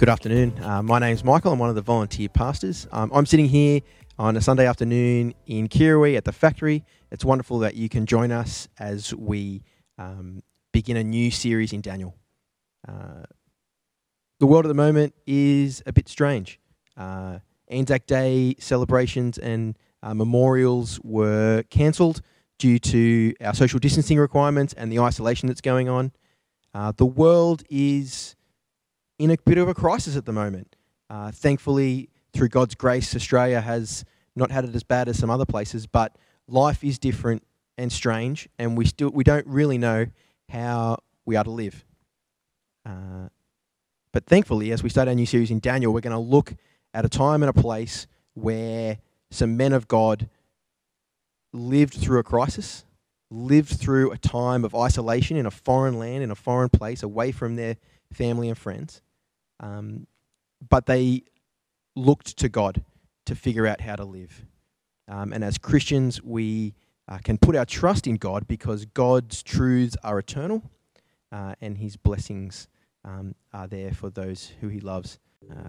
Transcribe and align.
Good 0.00 0.08
afternoon. 0.08 0.54
Uh, 0.62 0.82
my 0.82 0.98
name's 0.98 1.22
Michael. 1.22 1.52
I'm 1.52 1.58
one 1.58 1.68
of 1.68 1.74
the 1.74 1.82
volunteer 1.82 2.30
pastors. 2.30 2.88
Um, 2.90 3.10
I'm 3.12 3.26
sitting 3.26 3.44
here 3.44 3.82
on 4.18 4.34
a 4.34 4.40
Sunday 4.40 4.66
afternoon 4.66 5.34
in 5.44 5.68
Kirrawee 5.68 6.16
at 6.16 6.24
the 6.24 6.32
factory. 6.32 6.86
It's 7.10 7.22
wonderful 7.22 7.58
that 7.58 7.74
you 7.74 7.90
can 7.90 8.06
join 8.06 8.32
us 8.32 8.66
as 8.78 9.12
we 9.14 9.62
um, 9.98 10.42
begin 10.72 10.96
a 10.96 11.04
new 11.04 11.30
series 11.30 11.74
in 11.74 11.82
Daniel. 11.82 12.16
Uh, 12.88 13.24
the 14.38 14.46
world 14.46 14.64
at 14.64 14.68
the 14.68 14.74
moment 14.74 15.12
is 15.26 15.82
a 15.84 15.92
bit 15.92 16.08
strange. 16.08 16.58
Uh, 16.96 17.40
Anzac 17.68 18.06
Day 18.06 18.54
celebrations 18.58 19.36
and 19.36 19.76
uh, 20.02 20.14
memorials 20.14 20.98
were 21.04 21.62
cancelled 21.68 22.22
due 22.58 22.78
to 22.78 23.34
our 23.42 23.52
social 23.52 23.78
distancing 23.78 24.18
requirements 24.18 24.72
and 24.72 24.90
the 24.90 24.98
isolation 24.98 25.46
that's 25.46 25.60
going 25.60 25.90
on. 25.90 26.12
Uh, 26.72 26.90
the 26.96 27.04
world 27.04 27.64
is 27.68 28.34
in 29.20 29.30
a 29.30 29.36
bit 29.44 29.58
of 29.58 29.68
a 29.68 29.74
crisis 29.74 30.16
at 30.16 30.24
the 30.24 30.32
moment. 30.32 30.76
Uh, 31.10 31.30
thankfully, 31.30 32.08
through 32.32 32.48
God's 32.48 32.74
grace, 32.74 33.14
Australia 33.14 33.60
has 33.60 34.02
not 34.34 34.50
had 34.50 34.64
it 34.64 34.74
as 34.74 34.82
bad 34.82 35.10
as 35.10 35.18
some 35.18 35.28
other 35.28 35.44
places, 35.44 35.86
but 35.86 36.16
life 36.48 36.82
is 36.82 36.98
different 36.98 37.42
and 37.76 37.92
strange, 37.92 38.48
and 38.58 38.78
we 38.78 38.86
still 38.86 39.10
we 39.10 39.22
don't 39.22 39.46
really 39.46 39.76
know 39.76 40.06
how 40.48 40.96
we 41.26 41.36
are 41.36 41.44
to 41.44 41.50
live. 41.50 41.84
Uh, 42.86 43.28
but 44.10 44.24
thankfully, 44.24 44.72
as 44.72 44.82
we 44.82 44.88
start 44.88 45.06
our 45.06 45.14
new 45.14 45.26
series 45.26 45.50
in 45.50 45.60
Daniel, 45.60 45.92
we're 45.92 46.00
going 46.00 46.12
to 46.12 46.18
look 46.18 46.54
at 46.94 47.04
a 47.04 47.08
time 47.08 47.42
and 47.42 47.50
a 47.50 47.60
place 47.60 48.06
where 48.32 48.98
some 49.30 49.54
men 49.54 49.74
of 49.74 49.86
God 49.86 50.30
lived 51.52 51.92
through 51.92 52.20
a 52.20 52.24
crisis, 52.24 52.86
lived 53.30 53.68
through 53.68 54.12
a 54.12 54.18
time 54.18 54.64
of 54.64 54.74
isolation 54.74 55.36
in 55.36 55.44
a 55.44 55.50
foreign 55.50 55.98
land, 55.98 56.22
in 56.22 56.30
a 56.30 56.34
foreign 56.34 56.70
place, 56.70 57.02
away 57.02 57.32
from 57.32 57.56
their 57.56 57.76
family 58.12 58.48
and 58.48 58.56
friends. 58.56 59.02
Um, 59.60 60.06
but 60.68 60.86
they 60.86 61.22
looked 61.94 62.36
to 62.38 62.48
God 62.48 62.82
to 63.26 63.34
figure 63.34 63.66
out 63.66 63.80
how 63.80 63.96
to 63.96 64.04
live. 64.04 64.44
Um, 65.08 65.32
and 65.32 65.44
as 65.44 65.58
Christians, 65.58 66.22
we 66.22 66.74
uh, 67.08 67.18
can 67.18 67.38
put 67.38 67.56
our 67.56 67.64
trust 67.64 68.06
in 68.06 68.16
God 68.16 68.46
because 68.46 68.84
God's 68.86 69.42
truths 69.42 69.96
are 70.02 70.18
eternal 70.18 70.62
uh, 71.32 71.54
and 71.60 71.78
his 71.78 71.96
blessings 71.96 72.68
um, 73.04 73.34
are 73.52 73.66
there 73.66 73.92
for 73.92 74.10
those 74.10 74.52
who 74.60 74.68
he 74.68 74.80
loves. 74.80 75.18
Uh, 75.50 75.68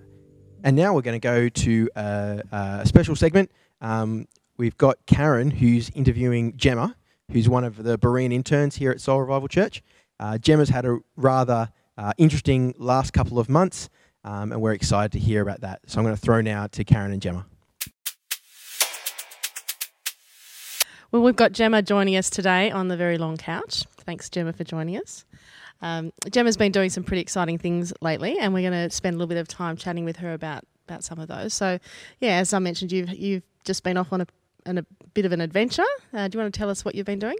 and 0.64 0.76
now 0.76 0.94
we're 0.94 1.02
going 1.02 1.20
to 1.20 1.28
go 1.28 1.50
to 1.50 1.90
a, 1.96 2.42
a 2.52 2.86
special 2.86 3.16
segment. 3.16 3.52
Um, 3.82 4.28
we've 4.58 4.78
got 4.78 4.98
Karen, 5.08 5.50
who's 5.50 5.90
interviewing 5.96 6.56
Gemma, 6.56 6.96
who's 7.32 7.50
one 7.50 7.64
of 7.64 7.84
the 7.84 7.98
Berean 7.98 8.32
interns 8.32 8.76
here 8.76 8.92
at 8.92 9.02
Soul 9.02 9.22
Revival 9.22 9.48
Church. 9.48 9.82
Uh, 10.20 10.38
Gemma's 10.38 10.70
had 10.70 10.86
a 10.86 11.00
rather 11.16 11.72
uh, 12.02 12.14
interesting 12.18 12.74
last 12.78 13.14
couple 13.14 13.38
of 13.38 13.48
months, 13.48 13.88
um, 14.24 14.52
and 14.52 14.60
we're 14.60 14.74
excited 14.74 15.12
to 15.12 15.20
hear 15.20 15.42
about 15.42 15.62
that. 15.62 15.82
So 15.86 16.00
I'm 16.00 16.06
going 16.06 16.16
to 16.16 16.22
throw 16.22 16.42
now 16.42 16.66
to 16.68 16.84
Karen 16.84 17.12
and 17.12 17.22
Gemma. 17.22 17.46
Well, 21.12 21.22
we've 21.22 21.36
got 21.36 21.52
Gemma 21.52 21.82
joining 21.84 22.16
us 22.16 22.30
today 22.30 22.72
on 22.72 22.88
the 22.88 22.98
very 22.98 23.18
long 23.18 23.38
couch. 23.38 23.86
Thanks, 23.98 24.30
Gemma, 24.30 24.54
for 24.54 24.64
joining 24.64 24.98
us. 24.98 25.26
Um, 25.84 26.12
Gemma's 26.32 26.58
been 26.58 26.72
doing 26.72 26.90
some 26.90 27.04
pretty 27.04 27.22
exciting 27.22 27.60
things 27.60 27.94
lately, 28.02 28.38
and 28.40 28.54
we're 28.54 28.68
going 28.68 28.90
to 28.90 28.94
spend 28.96 29.16
a 29.16 29.18
little 29.18 29.28
bit 29.28 29.38
of 29.38 29.48
time 29.48 29.78
chatting 29.78 30.06
with 30.06 30.18
her 30.18 30.34
about 30.34 30.66
about 30.88 31.04
some 31.04 31.20
of 31.20 31.28
those. 31.28 31.54
So, 31.54 31.78
yeah, 32.20 32.38
as 32.38 32.54
I 32.54 32.60
mentioned, 32.60 32.92
you've 32.92 33.10
you've 33.10 33.44
just 33.64 33.84
been 33.84 33.98
off 33.98 34.12
on 34.12 34.22
a, 34.22 34.28
on 34.66 34.80
a 34.80 34.86
bit 35.14 35.26
of 35.26 35.32
an 35.34 35.42
adventure. 35.42 35.86
Uh, 36.14 36.28
do 36.28 36.38
you 36.38 36.42
want 36.42 36.54
to 36.54 36.58
tell 36.58 36.70
us 36.70 36.84
what 36.84 36.96
you've 36.96 37.06
been 37.06 37.20
doing? 37.20 37.38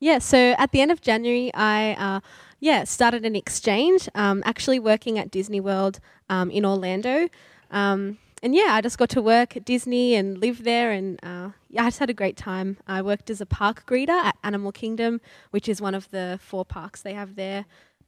Yeah, 0.00 0.18
so 0.18 0.54
at 0.58 0.72
the 0.72 0.80
end 0.80 0.90
of 0.90 1.00
January, 1.00 1.50
I 1.54 1.92
uh, 1.92 2.20
yeah 2.60 2.84
started 2.84 3.24
an 3.24 3.34
exchange. 3.34 4.08
Um, 4.14 4.42
actually 4.44 4.78
working 4.78 5.18
at 5.18 5.30
Disney 5.30 5.60
World 5.60 6.00
um, 6.28 6.50
in 6.50 6.64
Orlando. 6.64 7.28
Um, 7.70 8.18
and 8.42 8.54
yeah, 8.54 8.68
I 8.70 8.80
just 8.80 8.98
got 8.98 9.08
to 9.10 9.22
work 9.22 9.56
at 9.56 9.64
Disney 9.64 10.14
and 10.14 10.38
live 10.38 10.62
there, 10.64 10.92
and 10.92 11.18
uh, 11.22 11.50
yeah, 11.68 11.82
I 11.82 11.86
just 11.86 11.98
had 11.98 12.10
a 12.10 12.14
great 12.14 12.36
time. 12.36 12.76
I 12.86 13.02
worked 13.02 13.30
as 13.30 13.40
a 13.40 13.46
park 13.46 13.84
greeter 13.86 14.10
at 14.10 14.36
Animal 14.44 14.72
Kingdom, 14.72 15.20
which 15.50 15.68
is 15.68 15.80
one 15.80 15.94
of 15.94 16.08
the 16.10 16.38
four 16.40 16.64
parks 16.64 17.02
they 17.02 17.14
have 17.14 17.34
there. 17.34 17.64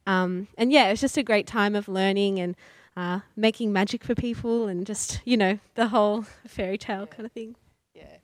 Um, 0.07 0.47
and 0.57 0.71
yeah, 0.71 0.87
it 0.87 0.91
was 0.91 1.01
just 1.01 1.17
a 1.17 1.23
great 1.23 1.47
time 1.47 1.75
of 1.75 1.87
learning 1.87 2.39
and 2.39 2.55
uh, 2.95 3.19
making 3.35 3.73
magic 3.73 4.03
for 4.03 4.15
people, 4.15 4.67
and 4.67 4.85
just 4.85 5.21
you 5.25 5.35
know 5.37 5.59
the 5.75 5.89
whole 5.89 6.23
fairy 6.47 6.77
tale 6.77 7.07
kind 7.07 7.25
of 7.25 7.31
thing. 7.33 7.55
Yeah, 7.93 8.17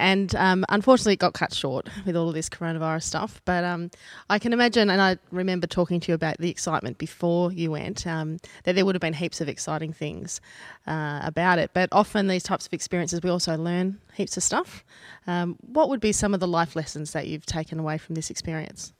and 0.00 0.34
um, 0.34 0.64
unfortunately, 0.68 1.14
it 1.14 1.18
got 1.18 1.34
cut 1.34 1.52
short 1.52 1.88
with 2.04 2.16
all 2.16 2.28
of 2.28 2.34
this 2.34 2.48
coronavirus 2.48 3.04
stuff. 3.04 3.40
But 3.44 3.64
um, 3.64 3.90
I 4.30 4.38
can 4.38 4.52
imagine, 4.52 4.90
and 4.90 5.00
I 5.00 5.18
remember 5.30 5.66
talking 5.66 6.00
to 6.00 6.12
you 6.12 6.14
about 6.14 6.38
the 6.38 6.50
excitement 6.50 6.98
before 6.98 7.52
you 7.52 7.70
went, 7.70 8.06
um, 8.06 8.38
that 8.64 8.74
there 8.74 8.84
would 8.84 8.94
have 8.94 9.00
been 9.00 9.14
heaps 9.14 9.40
of 9.40 9.48
exciting 9.48 9.92
things 9.92 10.40
uh, 10.86 11.20
about 11.22 11.58
it. 11.58 11.70
But 11.74 11.88
often, 11.92 12.28
these 12.28 12.42
types 12.42 12.66
of 12.66 12.72
experiences, 12.72 13.20
we 13.22 13.30
also 13.30 13.56
learn 13.56 13.98
heaps 14.14 14.36
of 14.36 14.42
stuff. 14.42 14.84
Um, 15.26 15.56
what 15.60 15.88
would 15.88 16.00
be 16.00 16.12
some 16.12 16.34
of 16.34 16.40
the 16.40 16.48
life 16.48 16.76
lessons 16.76 17.12
that 17.12 17.26
you've 17.26 17.46
taken 17.46 17.78
away 17.78 17.98
from 17.98 18.14
this 18.14 18.30
experience? 18.30 18.92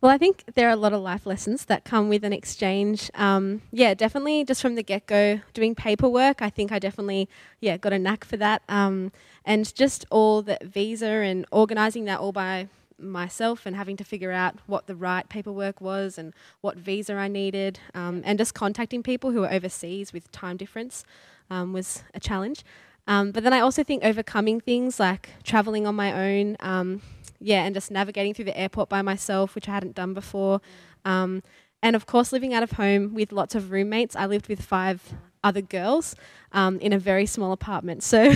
Well, 0.00 0.12
I 0.12 0.18
think 0.18 0.44
there 0.54 0.68
are 0.68 0.72
a 0.72 0.76
lot 0.76 0.92
of 0.92 1.02
life 1.02 1.26
lessons 1.26 1.64
that 1.64 1.82
come 1.82 2.08
with 2.08 2.22
an 2.22 2.32
exchange. 2.32 3.10
Um, 3.14 3.62
yeah, 3.72 3.94
definitely 3.94 4.44
just 4.44 4.62
from 4.62 4.76
the 4.76 4.82
get 4.84 5.06
go, 5.06 5.40
doing 5.54 5.74
paperwork. 5.74 6.40
I 6.40 6.50
think 6.50 6.70
I 6.70 6.78
definitely, 6.78 7.28
yeah, 7.60 7.76
got 7.78 7.92
a 7.92 7.98
knack 7.98 8.24
for 8.24 8.36
that. 8.36 8.62
Um, 8.68 9.10
and 9.44 9.74
just 9.74 10.06
all 10.08 10.42
the 10.42 10.56
visa 10.62 11.06
and 11.08 11.46
organising 11.50 12.04
that 12.04 12.20
all 12.20 12.30
by 12.30 12.68
myself 12.96 13.66
and 13.66 13.74
having 13.74 13.96
to 13.96 14.04
figure 14.04 14.30
out 14.30 14.54
what 14.66 14.86
the 14.86 14.94
right 14.94 15.28
paperwork 15.28 15.80
was 15.80 16.16
and 16.16 16.32
what 16.60 16.76
visa 16.76 17.14
I 17.14 17.26
needed, 17.26 17.80
um, 17.92 18.22
and 18.24 18.38
just 18.38 18.54
contacting 18.54 19.02
people 19.02 19.32
who 19.32 19.42
are 19.42 19.52
overseas 19.52 20.12
with 20.12 20.30
time 20.30 20.56
difference 20.56 21.04
um, 21.50 21.72
was 21.72 22.04
a 22.14 22.20
challenge. 22.20 22.64
Um, 23.08 23.32
but 23.32 23.42
then 23.42 23.54
I 23.54 23.60
also 23.60 23.82
think 23.82 24.04
overcoming 24.04 24.60
things 24.60 25.00
like 25.00 25.30
traveling 25.42 25.86
on 25.86 25.96
my 25.96 26.12
own 26.12 26.56
um, 26.60 27.02
yeah, 27.40 27.64
and 27.64 27.74
just 27.74 27.90
navigating 27.90 28.34
through 28.34 28.46
the 28.46 28.58
airport 28.58 28.88
by 28.88 29.02
myself, 29.02 29.54
which 29.54 29.68
I 29.68 29.72
hadn't 29.72 29.94
done 29.94 30.14
before. 30.14 30.60
Um, 31.04 31.42
and 31.82 31.94
of 31.94 32.06
course, 32.06 32.32
living 32.32 32.52
out 32.52 32.62
of 32.62 32.72
home 32.72 33.14
with 33.14 33.32
lots 33.32 33.54
of 33.54 33.70
roommates. 33.70 34.16
I 34.16 34.26
lived 34.26 34.48
with 34.48 34.60
five 34.62 35.14
other 35.44 35.60
girls 35.60 36.16
um, 36.52 36.78
in 36.80 36.92
a 36.92 36.98
very 36.98 37.26
small 37.26 37.52
apartment. 37.52 38.02
So 38.02 38.32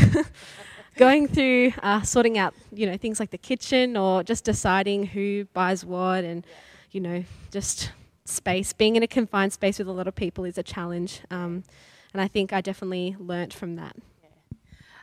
going 0.97 1.27
through 1.27 1.73
uh, 1.83 2.03
sorting 2.03 2.39
out, 2.39 2.55
you 2.73 2.87
know, 2.87 2.97
things 2.97 3.19
like 3.19 3.31
the 3.31 3.39
kitchen 3.39 3.97
or 3.97 4.23
just 4.23 4.45
deciding 4.45 5.07
who 5.07 5.47
buys 5.53 5.85
what 5.85 6.23
and, 6.23 6.47
you 6.93 7.01
know, 7.01 7.25
just 7.51 7.91
space. 8.25 8.73
Being 8.73 8.95
in 8.95 9.03
a 9.03 9.09
confined 9.09 9.53
space 9.53 9.79
with 9.79 9.89
a 9.89 9.93
lot 9.93 10.07
of 10.07 10.15
people 10.15 10.45
is 10.45 10.57
a 10.57 10.63
challenge. 10.63 11.23
Um, 11.31 11.65
and 12.13 12.21
I 12.21 12.29
think 12.29 12.53
I 12.53 12.61
definitely 12.61 13.17
learnt 13.19 13.53
from 13.53 13.75
that. 13.77 13.97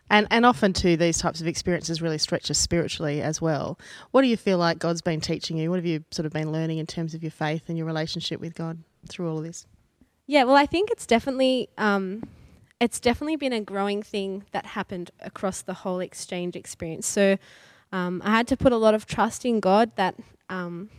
And 0.10 0.28
and 0.32 0.46
often 0.46 0.74
too, 0.74 0.98
these 0.98 1.20
types 1.20 1.42
of 1.42 1.48
experiences 1.48 2.02
really 2.02 2.18
stretch 2.18 2.50
us 2.50 2.58
spiritually 2.58 3.22
as 3.22 3.42
well. 3.42 3.80
What 4.12 4.22
do 4.22 4.28
you 4.28 4.38
feel 4.38 4.58
like 4.58 4.80
God's 4.80 5.02
been 5.02 5.22
teaching 5.22 5.58
you? 5.58 5.70
What 5.70 5.78
have 5.78 5.86
you 5.86 6.04
sort 6.12 6.26
of 6.26 6.34
been 6.34 6.52
learning 6.52 6.80
in 6.80 6.88
terms 6.88 7.14
of 7.14 7.24
your 7.24 7.32
faith 7.32 7.64
and 7.68 7.78
your 7.78 7.86
relationship 7.86 8.40
with 8.40 8.56
God 8.56 8.80
through 9.08 9.30
all 9.30 9.38
of 9.38 9.44
this? 9.44 9.66
Yeah, 10.26 10.44
well, 10.44 10.56
I 10.56 10.66
think 10.66 10.92
it's 10.92 11.06
definitely 11.06 11.70
um, 11.78 12.24
it's 12.80 13.00
definitely 13.00 13.36
been 13.36 13.54
a 13.54 13.62
growing 13.62 14.02
thing 14.02 14.46
that 14.52 14.66
happened 14.66 15.12
across 15.20 15.62
the 15.62 15.74
whole 15.74 16.00
exchange 16.00 16.56
experience. 16.56 17.08
So 17.08 17.38
um, 17.92 18.22
I 18.24 18.32
had 18.32 18.48
to 18.48 18.58
put 18.58 18.72
a 18.72 18.78
lot 18.78 18.94
of 18.94 19.06
trust 19.06 19.46
in 19.46 19.60
God 19.60 19.92
that 19.96 20.16
um, 20.50 20.90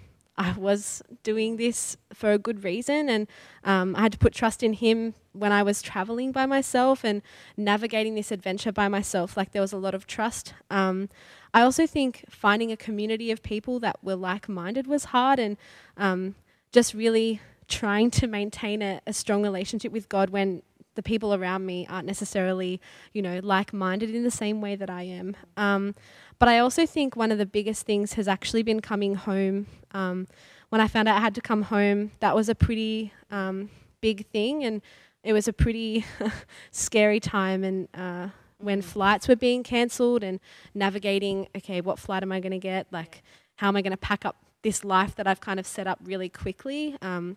I 0.40 0.52
was 0.52 1.02
doing 1.22 1.58
this 1.58 1.98
for 2.14 2.32
a 2.32 2.38
good 2.38 2.64
reason, 2.64 3.10
and 3.10 3.28
um, 3.62 3.94
I 3.94 4.00
had 4.00 4.12
to 4.12 4.18
put 4.18 4.32
trust 4.32 4.62
in 4.62 4.72
him 4.72 5.12
when 5.32 5.52
I 5.52 5.62
was 5.62 5.82
traveling 5.82 6.32
by 6.32 6.46
myself 6.46 7.04
and 7.04 7.20
navigating 7.56 8.14
this 8.14 8.32
adventure 8.32 8.72
by 8.72 8.88
myself. 8.88 9.36
Like 9.36 9.52
there 9.52 9.60
was 9.60 9.74
a 9.74 9.76
lot 9.86 9.94
of 9.94 10.06
trust. 10.06 10.54
Um, 10.70 11.10
I 11.52 11.60
also 11.60 11.86
think 11.86 12.24
finding 12.30 12.72
a 12.72 12.76
community 12.76 13.30
of 13.30 13.42
people 13.42 13.80
that 13.80 13.96
were 14.02 14.16
like-minded 14.16 14.86
was 14.86 15.04
hard, 15.04 15.38
and 15.38 15.58
um, 15.98 16.36
just 16.72 16.94
really 16.94 17.40
trying 17.68 18.10
to 18.10 18.26
maintain 18.26 18.80
a, 18.80 19.00
a 19.06 19.12
strong 19.12 19.42
relationship 19.42 19.92
with 19.92 20.08
God 20.08 20.30
when 20.30 20.62
the 20.94 21.02
people 21.02 21.34
around 21.34 21.66
me 21.66 21.86
aren't 21.90 22.06
necessarily, 22.06 22.80
you 23.12 23.20
know, 23.20 23.40
like-minded 23.42 24.14
in 24.14 24.24
the 24.24 24.30
same 24.30 24.62
way 24.62 24.74
that 24.74 24.90
I 24.90 25.02
am. 25.02 25.36
Um, 25.56 25.94
but 26.38 26.48
I 26.48 26.58
also 26.58 26.86
think 26.86 27.14
one 27.14 27.30
of 27.30 27.38
the 27.38 27.46
biggest 27.46 27.84
things 27.84 28.14
has 28.14 28.26
actually 28.26 28.62
been 28.62 28.80
coming 28.80 29.16
home. 29.16 29.66
Um, 29.92 30.26
when 30.70 30.80
I 30.80 30.88
found 30.88 31.08
out 31.08 31.16
I 31.16 31.20
had 31.20 31.34
to 31.34 31.40
come 31.40 31.62
home, 31.62 32.12
that 32.20 32.34
was 32.34 32.48
a 32.48 32.54
pretty 32.54 33.12
um, 33.30 33.70
big 34.00 34.26
thing, 34.28 34.64
and 34.64 34.82
it 35.22 35.32
was 35.32 35.48
a 35.48 35.52
pretty 35.52 36.04
scary 36.70 37.20
time. 37.20 37.64
And 37.64 37.88
uh, 37.94 38.28
when 38.58 38.80
mm. 38.80 38.84
flights 38.84 39.28
were 39.28 39.36
being 39.36 39.62
cancelled, 39.62 40.22
and 40.22 40.40
navigating, 40.74 41.48
okay, 41.56 41.80
what 41.80 41.98
flight 41.98 42.22
am 42.22 42.32
I 42.32 42.40
going 42.40 42.52
to 42.52 42.58
get? 42.58 42.86
Like, 42.90 43.22
how 43.56 43.68
am 43.68 43.76
I 43.76 43.82
going 43.82 43.92
to 43.92 43.96
pack 43.96 44.24
up 44.24 44.36
this 44.62 44.84
life 44.84 45.16
that 45.16 45.26
I've 45.26 45.40
kind 45.40 45.58
of 45.58 45.66
set 45.66 45.86
up 45.86 45.98
really 46.04 46.28
quickly? 46.28 46.96
Um, 47.02 47.36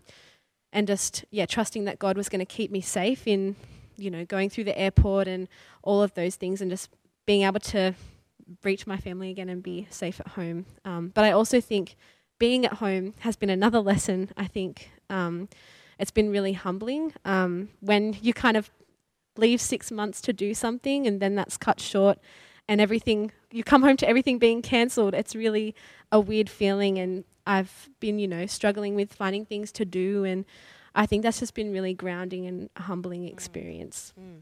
and 0.71 0.88
just 0.88 1.25
yeah, 1.31 1.45
trusting 1.45 1.85
that 1.85 2.00
God 2.00 2.17
was 2.17 2.29
going 2.29 2.39
to 2.39 2.45
keep 2.45 2.71
me 2.71 2.81
safe 2.81 3.27
in, 3.27 3.55
you 3.97 4.09
know, 4.09 4.25
going 4.25 4.50
through 4.50 4.63
the 4.65 4.77
airport 4.77 5.27
and 5.27 5.47
all 5.81 6.01
of 6.01 6.13
those 6.13 6.35
things, 6.35 6.61
and 6.61 6.69
just 6.69 6.89
being 7.25 7.44
able 7.44 7.59
to 7.59 7.94
reach 8.63 8.85
my 8.85 8.97
family 8.97 9.29
again 9.29 9.50
and 9.50 9.63
be 9.63 9.88
safe 9.89 10.19
at 10.19 10.29
home. 10.29 10.65
Um, 10.85 11.11
but 11.13 11.23
I 11.23 11.31
also 11.31 11.61
think 11.61 11.95
being 12.39 12.65
at 12.65 12.74
home 12.74 13.13
has 13.19 13.35
been 13.35 13.50
another 13.50 13.80
lesson. 13.80 14.31
I 14.35 14.47
think 14.47 14.91
um, 15.09 15.50
it's 16.00 16.12
been 16.12 16.31
really 16.31 16.53
humbling 16.53 17.13
um, 17.25 17.69
when 17.80 18.15
you 18.21 18.33
kind 18.33 18.57
of 18.57 18.69
leave 19.38 19.62
six 19.62 19.91
months 19.91 20.21
to 20.21 20.33
do 20.33 20.53
something 20.53 21.07
and 21.07 21.19
then 21.19 21.35
that's 21.35 21.57
cut 21.57 21.80
short 21.80 22.19
and 22.68 22.80
everything 22.80 23.31
you 23.51 23.63
come 23.63 23.81
home 23.81 23.97
to 23.97 24.07
everything 24.07 24.38
being 24.38 24.62
cancelled 24.62 25.13
it's 25.13 25.35
really 25.35 25.74
a 26.12 26.19
weird 26.19 26.50
feeling 26.50 27.00
and 27.00 27.24
i've 27.47 27.89
been 28.00 28.19
you 28.19 28.27
know 28.27 28.45
struggling 28.45 28.95
with 28.95 29.12
finding 29.12 29.45
things 29.45 29.71
to 29.71 29.86
do 29.86 30.24
and 30.24 30.45
i 30.94 31.06
think 31.06 31.24
that's 31.24 31.39
just 31.39 31.56
been 31.56 31.71
really 31.71 31.94
grounding 31.94 32.45
and 32.45 32.69
humbling 32.77 33.27
experience 33.27 34.13
mm. 34.19 34.41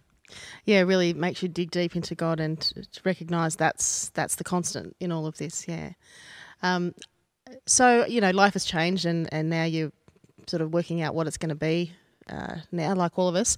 yeah 0.66 0.82
really 0.82 1.14
makes 1.14 1.42
you 1.42 1.48
dig 1.48 1.72
deep 1.72 1.96
into 1.96 2.14
god 2.14 2.40
and 2.40 2.60
to 2.60 3.02
recognize 3.06 3.56
that's 3.56 4.10
that's 4.10 4.36
the 4.36 4.44
constant 4.44 4.96
in 5.00 5.12
all 5.12 5.26
of 5.26 5.38
this 5.38 5.68
yeah 5.68 5.92
um, 6.64 6.94
so 7.66 8.06
you 8.06 8.22
know 8.22 8.32
life 8.32 8.54
has 8.54 8.66
changed 8.66 9.06
and 9.06 9.32
and 9.34 9.50
now 9.50 9.64
you're 9.64 9.92
sort 10.48 10.62
of 10.62 10.74
working 10.74 11.02
out 11.02 11.16
what 11.16 11.28
it's 11.28 11.38
going 11.38 11.50
to 11.50 11.56
be 11.56 11.94
uh, 12.30 12.58
now, 12.72 12.94
like 12.96 13.18
all 13.18 13.28
of 13.28 13.36
us. 13.36 13.58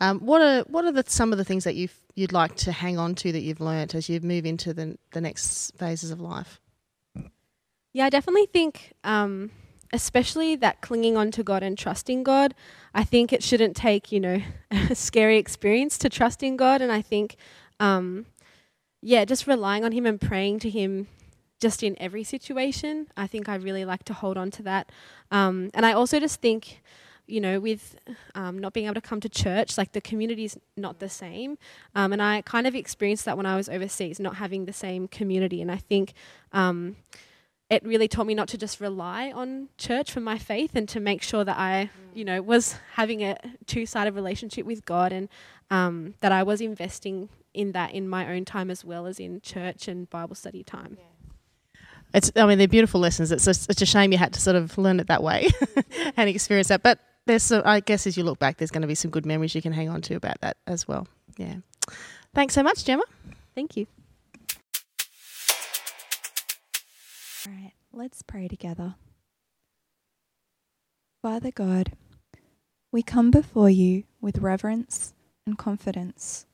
Um, 0.00 0.20
what 0.20 0.40
are 0.40 0.62
what 0.62 0.84
are 0.84 0.92
the, 0.92 1.04
some 1.06 1.32
of 1.32 1.38
the 1.38 1.44
things 1.44 1.64
that 1.64 1.74
you 1.74 1.88
you'd 2.14 2.32
like 2.32 2.54
to 2.56 2.72
hang 2.72 2.98
on 2.98 3.14
to 3.16 3.32
that 3.32 3.40
you've 3.40 3.60
learnt 3.60 3.94
as 3.94 4.08
you 4.08 4.20
move 4.20 4.46
into 4.46 4.72
the 4.72 4.98
the 5.12 5.20
next 5.20 5.76
phases 5.76 6.10
of 6.10 6.20
life? 6.20 6.60
Yeah, 7.92 8.06
I 8.06 8.10
definitely 8.10 8.46
think, 8.46 8.92
um, 9.04 9.50
especially 9.92 10.56
that 10.56 10.80
clinging 10.80 11.16
on 11.16 11.30
to 11.32 11.42
God 11.42 11.62
and 11.62 11.78
trusting 11.78 12.24
God. 12.24 12.54
I 12.92 13.04
think 13.04 13.32
it 13.32 13.42
shouldn't 13.42 13.76
take 13.76 14.12
you 14.12 14.20
know 14.20 14.42
a 14.70 14.94
scary 14.94 15.38
experience 15.38 15.98
to 15.98 16.08
trust 16.08 16.42
in 16.42 16.56
God, 16.56 16.80
and 16.80 16.92
I 16.92 17.02
think, 17.02 17.36
um, 17.80 18.26
yeah, 19.02 19.24
just 19.24 19.46
relying 19.46 19.84
on 19.84 19.92
Him 19.92 20.06
and 20.06 20.20
praying 20.20 20.60
to 20.60 20.70
Him 20.70 21.08
just 21.60 21.82
in 21.82 21.96
every 22.00 22.24
situation. 22.24 23.08
I 23.16 23.26
think 23.26 23.48
I 23.48 23.56
really 23.56 23.84
like 23.84 24.04
to 24.04 24.14
hold 24.14 24.36
on 24.36 24.50
to 24.52 24.62
that. 24.64 24.90
Um, 25.30 25.70
and 25.74 25.86
I 25.86 25.92
also 25.92 26.20
just 26.20 26.40
think 26.40 26.82
you 27.26 27.40
know, 27.40 27.58
with 27.58 27.96
um, 28.34 28.58
not 28.58 28.72
being 28.72 28.86
able 28.86 28.94
to 28.94 29.00
come 29.00 29.20
to 29.20 29.28
church, 29.28 29.78
like 29.78 29.92
the 29.92 30.00
community 30.00 30.44
is 30.44 30.58
not 30.76 30.98
the 30.98 31.08
same. 31.08 31.56
Um, 31.94 32.12
and 32.12 32.20
I 32.20 32.42
kind 32.42 32.66
of 32.66 32.74
experienced 32.74 33.24
that 33.24 33.36
when 33.36 33.46
I 33.46 33.56
was 33.56 33.68
overseas, 33.68 34.20
not 34.20 34.36
having 34.36 34.66
the 34.66 34.72
same 34.72 35.08
community. 35.08 35.62
And 35.62 35.70
I 35.70 35.76
think 35.76 36.12
um, 36.52 36.96
it 37.70 37.82
really 37.84 38.08
taught 38.08 38.26
me 38.26 38.34
not 38.34 38.48
to 38.48 38.58
just 38.58 38.80
rely 38.80 39.32
on 39.32 39.68
church 39.78 40.12
for 40.12 40.20
my 40.20 40.36
faith 40.36 40.72
and 40.74 40.88
to 40.90 41.00
make 41.00 41.22
sure 41.22 41.44
that 41.44 41.56
I, 41.58 41.90
you 42.12 42.24
know, 42.24 42.42
was 42.42 42.76
having 42.92 43.22
a 43.22 43.36
two 43.66 43.86
sided 43.86 44.14
relationship 44.14 44.66
with 44.66 44.84
God 44.84 45.12
and 45.12 45.28
um, 45.70 46.14
that 46.20 46.30
I 46.30 46.42
was 46.42 46.60
investing 46.60 47.30
in 47.54 47.72
that 47.72 47.94
in 47.94 48.06
my 48.08 48.34
own 48.34 48.44
time 48.44 48.70
as 48.70 48.84
well 48.84 49.06
as 49.06 49.18
in 49.18 49.40
church 49.40 49.88
and 49.88 50.10
Bible 50.10 50.34
study 50.34 50.62
time. 50.62 50.98
Yeah. 50.98 51.13
It's, 52.14 52.30
I 52.36 52.46
mean, 52.46 52.58
they're 52.58 52.68
beautiful 52.68 53.00
lessons. 53.00 53.32
It's 53.32 53.44
just, 53.44 53.68
it's 53.68 53.82
a 53.82 53.86
shame 53.86 54.12
you 54.12 54.18
had 54.18 54.32
to 54.34 54.40
sort 54.40 54.54
of 54.54 54.78
learn 54.78 55.00
it 55.00 55.08
that 55.08 55.22
way 55.22 55.48
and 56.16 56.30
experience 56.30 56.68
that. 56.68 56.82
But 56.82 57.00
there's 57.26 57.42
some, 57.42 57.62
I 57.64 57.80
guess 57.80 58.06
as 58.06 58.16
you 58.16 58.22
look 58.22 58.38
back, 58.38 58.56
there's 58.56 58.70
going 58.70 58.82
to 58.82 58.88
be 58.88 58.94
some 58.94 59.10
good 59.10 59.26
memories 59.26 59.54
you 59.54 59.60
can 59.60 59.72
hang 59.72 59.88
on 59.88 60.00
to 60.02 60.14
about 60.14 60.40
that 60.40 60.56
as 60.68 60.86
well. 60.86 61.08
Yeah. 61.36 61.56
Thanks 62.32 62.54
so 62.54 62.62
much, 62.62 62.84
Gemma. 62.84 63.02
Thank 63.56 63.76
you. 63.76 63.88
All 67.46 67.52
right, 67.52 67.72
let's 67.92 68.22
pray 68.22 68.46
together. 68.46 68.94
Father 71.20 71.50
God, 71.50 71.92
we 72.92 73.02
come 73.02 73.32
before 73.32 73.70
you 73.70 74.04
with 74.20 74.38
reverence 74.38 75.14
and 75.46 75.58
confidence, 75.58 76.46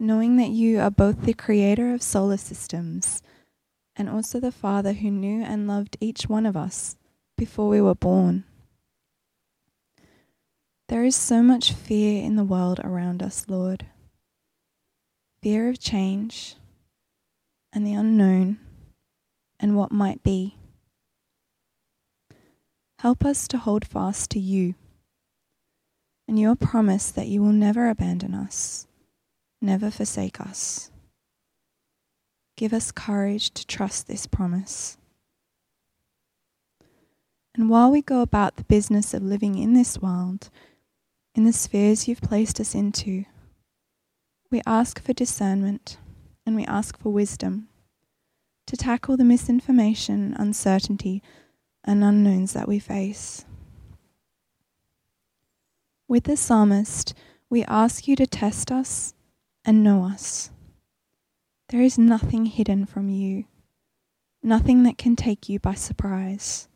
knowing 0.00 0.36
that 0.38 0.50
you 0.50 0.80
are 0.80 0.90
both 0.90 1.22
the 1.22 1.34
creator 1.34 1.94
of 1.94 2.02
solar 2.02 2.36
systems 2.36 3.22
and 3.96 4.08
also 4.08 4.40
the 4.40 4.52
Father 4.52 4.92
who 4.92 5.10
knew 5.10 5.42
and 5.42 5.66
loved 5.66 5.96
each 6.00 6.28
one 6.28 6.46
of 6.46 6.56
us 6.56 6.96
before 7.36 7.68
we 7.68 7.80
were 7.80 7.94
born. 7.94 8.44
There 10.88 11.04
is 11.04 11.16
so 11.16 11.42
much 11.42 11.72
fear 11.72 12.22
in 12.22 12.36
the 12.36 12.44
world 12.44 12.80
around 12.84 13.22
us, 13.22 13.46
Lord. 13.48 13.86
Fear 15.42 15.70
of 15.70 15.80
change 15.80 16.56
and 17.72 17.86
the 17.86 17.94
unknown 17.94 18.58
and 19.58 19.76
what 19.76 19.90
might 19.90 20.22
be. 20.22 20.56
Help 22.98 23.24
us 23.24 23.48
to 23.48 23.58
hold 23.58 23.84
fast 23.84 24.30
to 24.30 24.38
you 24.38 24.74
and 26.28 26.38
your 26.38 26.54
promise 26.54 27.10
that 27.10 27.26
you 27.26 27.42
will 27.42 27.52
never 27.52 27.88
abandon 27.88 28.32
us, 28.32 28.86
never 29.60 29.90
forsake 29.90 30.40
us. 30.40 30.91
Give 32.62 32.72
us 32.72 32.92
courage 32.92 33.50
to 33.54 33.66
trust 33.66 34.06
this 34.06 34.28
promise. 34.28 34.96
And 37.56 37.68
while 37.68 37.90
we 37.90 38.02
go 38.02 38.20
about 38.22 38.54
the 38.54 38.62
business 38.62 39.12
of 39.12 39.24
living 39.24 39.58
in 39.58 39.72
this 39.72 39.98
world, 39.98 40.48
in 41.34 41.42
the 41.42 41.52
spheres 41.52 42.06
you've 42.06 42.20
placed 42.20 42.60
us 42.60 42.72
into. 42.72 43.24
We 44.52 44.62
ask 44.64 45.02
for 45.02 45.12
discernment 45.12 45.98
and 46.46 46.54
we 46.54 46.64
ask 46.66 46.96
for 46.96 47.10
wisdom 47.10 47.66
to 48.68 48.76
tackle 48.76 49.16
the 49.16 49.24
misinformation, 49.24 50.32
uncertainty, 50.38 51.20
and 51.82 52.04
unknowns 52.04 52.52
that 52.52 52.68
we 52.68 52.78
face. 52.78 53.44
With 56.06 56.22
the 56.22 56.36
psalmist, 56.36 57.12
we 57.50 57.64
ask 57.64 58.06
you 58.06 58.14
to 58.14 58.26
test 58.28 58.70
us 58.70 59.14
and 59.64 59.82
know 59.82 60.04
us. 60.04 60.52
There 61.72 61.80
is 61.80 61.96
nothing 61.96 62.44
hidden 62.44 62.84
from 62.84 63.08
you, 63.08 63.46
nothing 64.42 64.82
that 64.82 64.98
can 64.98 65.16
take 65.16 65.48
you 65.48 65.58
by 65.58 65.72
surprise. 65.72 66.68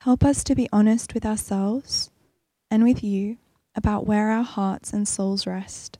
Help 0.00 0.24
us 0.24 0.42
to 0.44 0.54
be 0.54 0.66
honest 0.72 1.12
with 1.12 1.26
ourselves 1.26 2.10
and 2.70 2.82
with 2.82 3.04
you 3.04 3.36
about 3.74 4.06
where 4.06 4.30
our 4.30 4.44
hearts 4.44 4.94
and 4.94 5.06
souls 5.06 5.46
rest, 5.46 5.98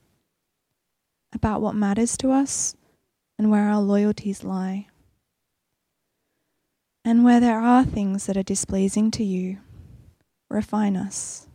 about 1.34 1.60
what 1.60 1.74
matters 1.74 2.16
to 2.16 2.30
us 2.30 2.76
and 3.38 3.50
where 3.50 3.68
our 3.68 3.82
loyalties 3.82 4.42
lie. 4.42 4.86
And 7.04 7.24
where 7.24 7.40
there 7.40 7.60
are 7.60 7.84
things 7.84 8.24
that 8.24 8.38
are 8.38 8.42
displeasing 8.42 9.10
to 9.10 9.22
you, 9.22 9.58
refine 10.48 10.96
us 10.96 11.46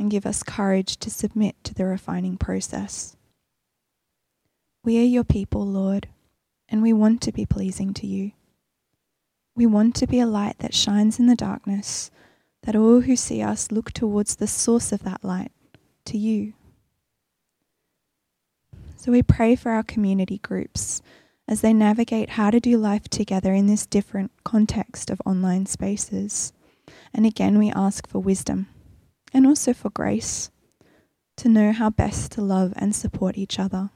and 0.00 0.10
give 0.10 0.26
us 0.26 0.42
courage 0.42 0.96
to 0.96 1.10
submit 1.10 1.62
to 1.62 1.74
the 1.74 1.84
refining 1.84 2.36
process. 2.36 3.16
We 4.82 4.98
are 4.98 5.04
your 5.04 5.24
people, 5.24 5.66
Lord, 5.66 6.08
and 6.68 6.80
we 6.80 6.94
want 6.94 7.20
to 7.22 7.32
be 7.32 7.44
pleasing 7.44 7.92
to 7.94 8.06
you. 8.06 8.32
We 9.54 9.66
want 9.66 9.94
to 9.96 10.06
be 10.06 10.20
a 10.20 10.26
light 10.26 10.58
that 10.60 10.74
shines 10.74 11.18
in 11.18 11.26
the 11.26 11.36
darkness 11.36 12.10
that 12.62 12.74
all 12.74 13.02
who 13.02 13.14
see 13.14 13.42
us 13.42 13.70
look 13.70 13.92
towards 13.92 14.36
the 14.36 14.46
source 14.46 14.90
of 14.90 15.02
that 15.02 15.22
light, 15.22 15.52
to 16.06 16.16
you. 16.16 16.54
So 18.96 19.12
we 19.12 19.22
pray 19.22 19.54
for 19.54 19.70
our 19.70 19.82
community 19.82 20.38
groups 20.38 21.02
as 21.46 21.60
they 21.60 21.74
navigate 21.74 22.30
how 22.30 22.50
to 22.50 22.60
do 22.60 22.78
life 22.78 23.08
together 23.08 23.52
in 23.52 23.66
this 23.66 23.84
different 23.84 24.30
context 24.44 25.10
of 25.10 25.20
online 25.26 25.66
spaces. 25.66 26.52
And 27.12 27.26
again, 27.26 27.58
we 27.58 27.70
ask 27.70 28.08
for 28.08 28.18
wisdom 28.18 28.68
and 29.32 29.46
also 29.46 29.74
for 29.74 29.90
grace 29.90 30.50
to 31.36 31.48
know 31.48 31.72
how 31.72 31.90
best 31.90 32.32
to 32.32 32.42
love 32.42 32.72
and 32.76 32.94
support 32.94 33.36
each 33.36 33.58
other. 33.58 33.90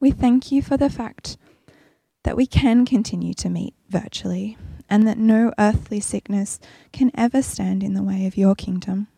We 0.00 0.12
thank 0.12 0.52
you 0.52 0.62
for 0.62 0.76
the 0.76 0.90
fact 0.90 1.36
that 2.22 2.36
we 2.36 2.46
can 2.46 2.86
continue 2.86 3.34
to 3.34 3.48
meet 3.48 3.74
virtually 3.88 4.56
and 4.88 5.06
that 5.08 5.18
no 5.18 5.52
earthly 5.58 5.98
sickness 5.98 6.60
can 6.92 7.10
ever 7.14 7.42
stand 7.42 7.82
in 7.82 7.94
the 7.94 8.02
way 8.02 8.26
of 8.26 8.36
your 8.36 8.54
kingdom. 8.54 9.08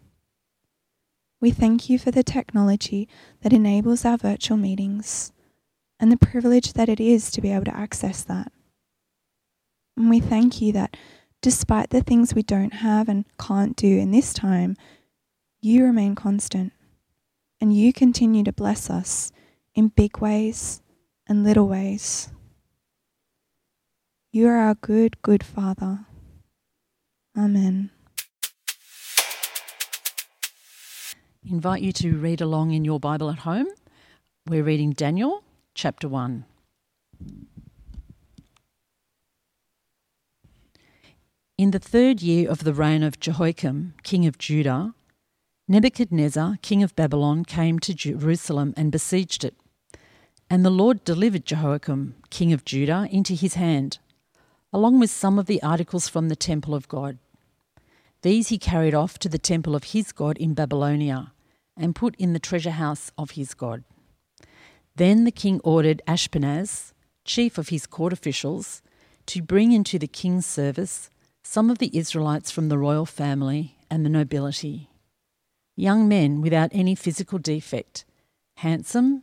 We 1.41 1.51
thank 1.51 1.91
you 1.91 1.99
for 1.99 2.11
the 2.11 2.23
technology 2.23 3.09
that 3.43 3.53
enables 3.53 4.05
our 4.05 4.17
virtual 4.17 4.57
meetings 4.57 5.33
and 5.99 6.11
the 6.11 6.17
privilege 6.17 6.73
that 6.73 6.89
it 6.89 7.01
is 7.01 7.31
to 7.33 7.41
be 7.41 7.53
able 7.53 7.67
to 7.67 7.77
access 7.77 8.23
that. 8.25 8.51
And 9.97 10.09
we 10.09 10.21
thank 10.21 10.63
you 10.63 10.73
that 10.73 10.97
despite 11.43 11.91
the 11.91 12.03
things 12.03 12.35
we 12.35 12.43
don't 12.43 12.75
have 12.75 13.09
and 13.09 13.27
can't 13.39 13.77
do 13.77 13.99
in 13.99 14.11
this 14.11 14.33
time, 14.33 14.77
you 15.61 15.85
remain 15.85 16.15
constant 16.15 16.73
and 17.61 17.77
you 17.77 17.93
continue 17.93 18.43
to 18.45 18.53
bless 18.53 18.89
us 18.89 19.31
in 19.81 19.89
big 19.89 20.19
ways 20.19 20.83
and 21.27 21.43
little 21.43 21.67
ways. 21.67 22.29
You 24.31 24.47
are 24.49 24.59
our 24.59 24.75
good, 24.75 25.23
good 25.23 25.43
Father. 25.43 26.01
Amen. 27.35 27.89
Invite 31.43 31.81
you 31.81 31.93
to 31.93 32.19
read 32.19 32.43
along 32.43 32.73
in 32.73 32.85
your 32.85 33.01
Bible 33.01 33.31
at 33.31 33.39
home. 33.39 33.69
We're 34.47 34.65
reading 34.65 34.91
Daniel 34.93 35.45
chapter 35.75 36.09
1. 36.09 36.45
In 41.57 41.71
the 41.71 41.79
third 41.79 42.21
year 42.21 42.51
of 42.51 42.65
the 42.65 42.75
reign 42.75 43.03
of 43.03 43.19
Jehoiakim, 43.19 43.95
king 44.03 44.27
of 44.27 44.37
Judah, 44.37 44.93
Nebuchadnezzar, 45.67 46.59
king 46.61 46.83
of 46.83 46.95
Babylon, 46.95 47.47
came 47.47 47.79
to 47.79 47.95
Jerusalem 47.95 48.75
and 48.77 48.93
besieged 48.93 49.43
it. 49.43 49.55
And 50.51 50.65
the 50.65 50.71
Lord 50.71 51.05
delivered 51.05 51.47
Jehoiakim, 51.47 52.17
king 52.29 52.53
of 52.53 52.65
Judah, 52.65 53.09
into 53.11 53.35
his 53.35 53.55
hand 53.55 53.99
along 54.73 55.01
with 55.01 55.11
some 55.11 55.39
of 55.39 55.47
the 55.47 55.63
articles 55.63 56.09
from 56.09 56.29
the 56.29 56.37
temple 56.37 56.75
of 56.75 56.89
God. 56.89 57.19
These 58.23 58.49
he 58.49 58.59
carried 58.59 58.95
off 58.95 59.19
to 59.21 59.29
the 59.29 59.39
temple 59.39 59.75
of 59.75 59.85
his 59.85 60.13
God 60.13 60.37
in 60.39 60.55
Babylonia 60.55 61.33
and 61.77 61.95
put 61.95 62.15
in 62.17 62.33
the 62.33 62.39
treasure 62.39 62.73
house 62.73 63.11
of 63.17 63.33
his 63.33 63.55
God. 63.55 63.83
Then 64.97 65.25
the 65.25 65.33
king 65.33 65.61
ordered 65.65 66.03
Ashpenaz, 66.07 66.93
chief 67.25 67.59
of 67.59 67.71
his 67.71 67.87
court 67.87 68.13
officials, 68.13 68.83
to 69.27 69.43
bring 69.43 69.73
into 69.73 69.99
the 69.99 70.07
king's 70.07 70.47
service 70.47 71.09
some 71.43 71.71
of 71.71 71.79
the 71.79 71.97
Israelites 71.97 72.51
from 72.51 72.69
the 72.69 72.79
royal 72.79 73.07
family 73.07 73.79
and 73.91 74.05
the 74.05 74.11
nobility. 74.11 74.91
Young 75.77 76.07
men 76.07 76.43
without 76.43 76.71
any 76.73 76.95
physical 76.95 77.39
defect, 77.39 78.05
handsome, 78.57 79.23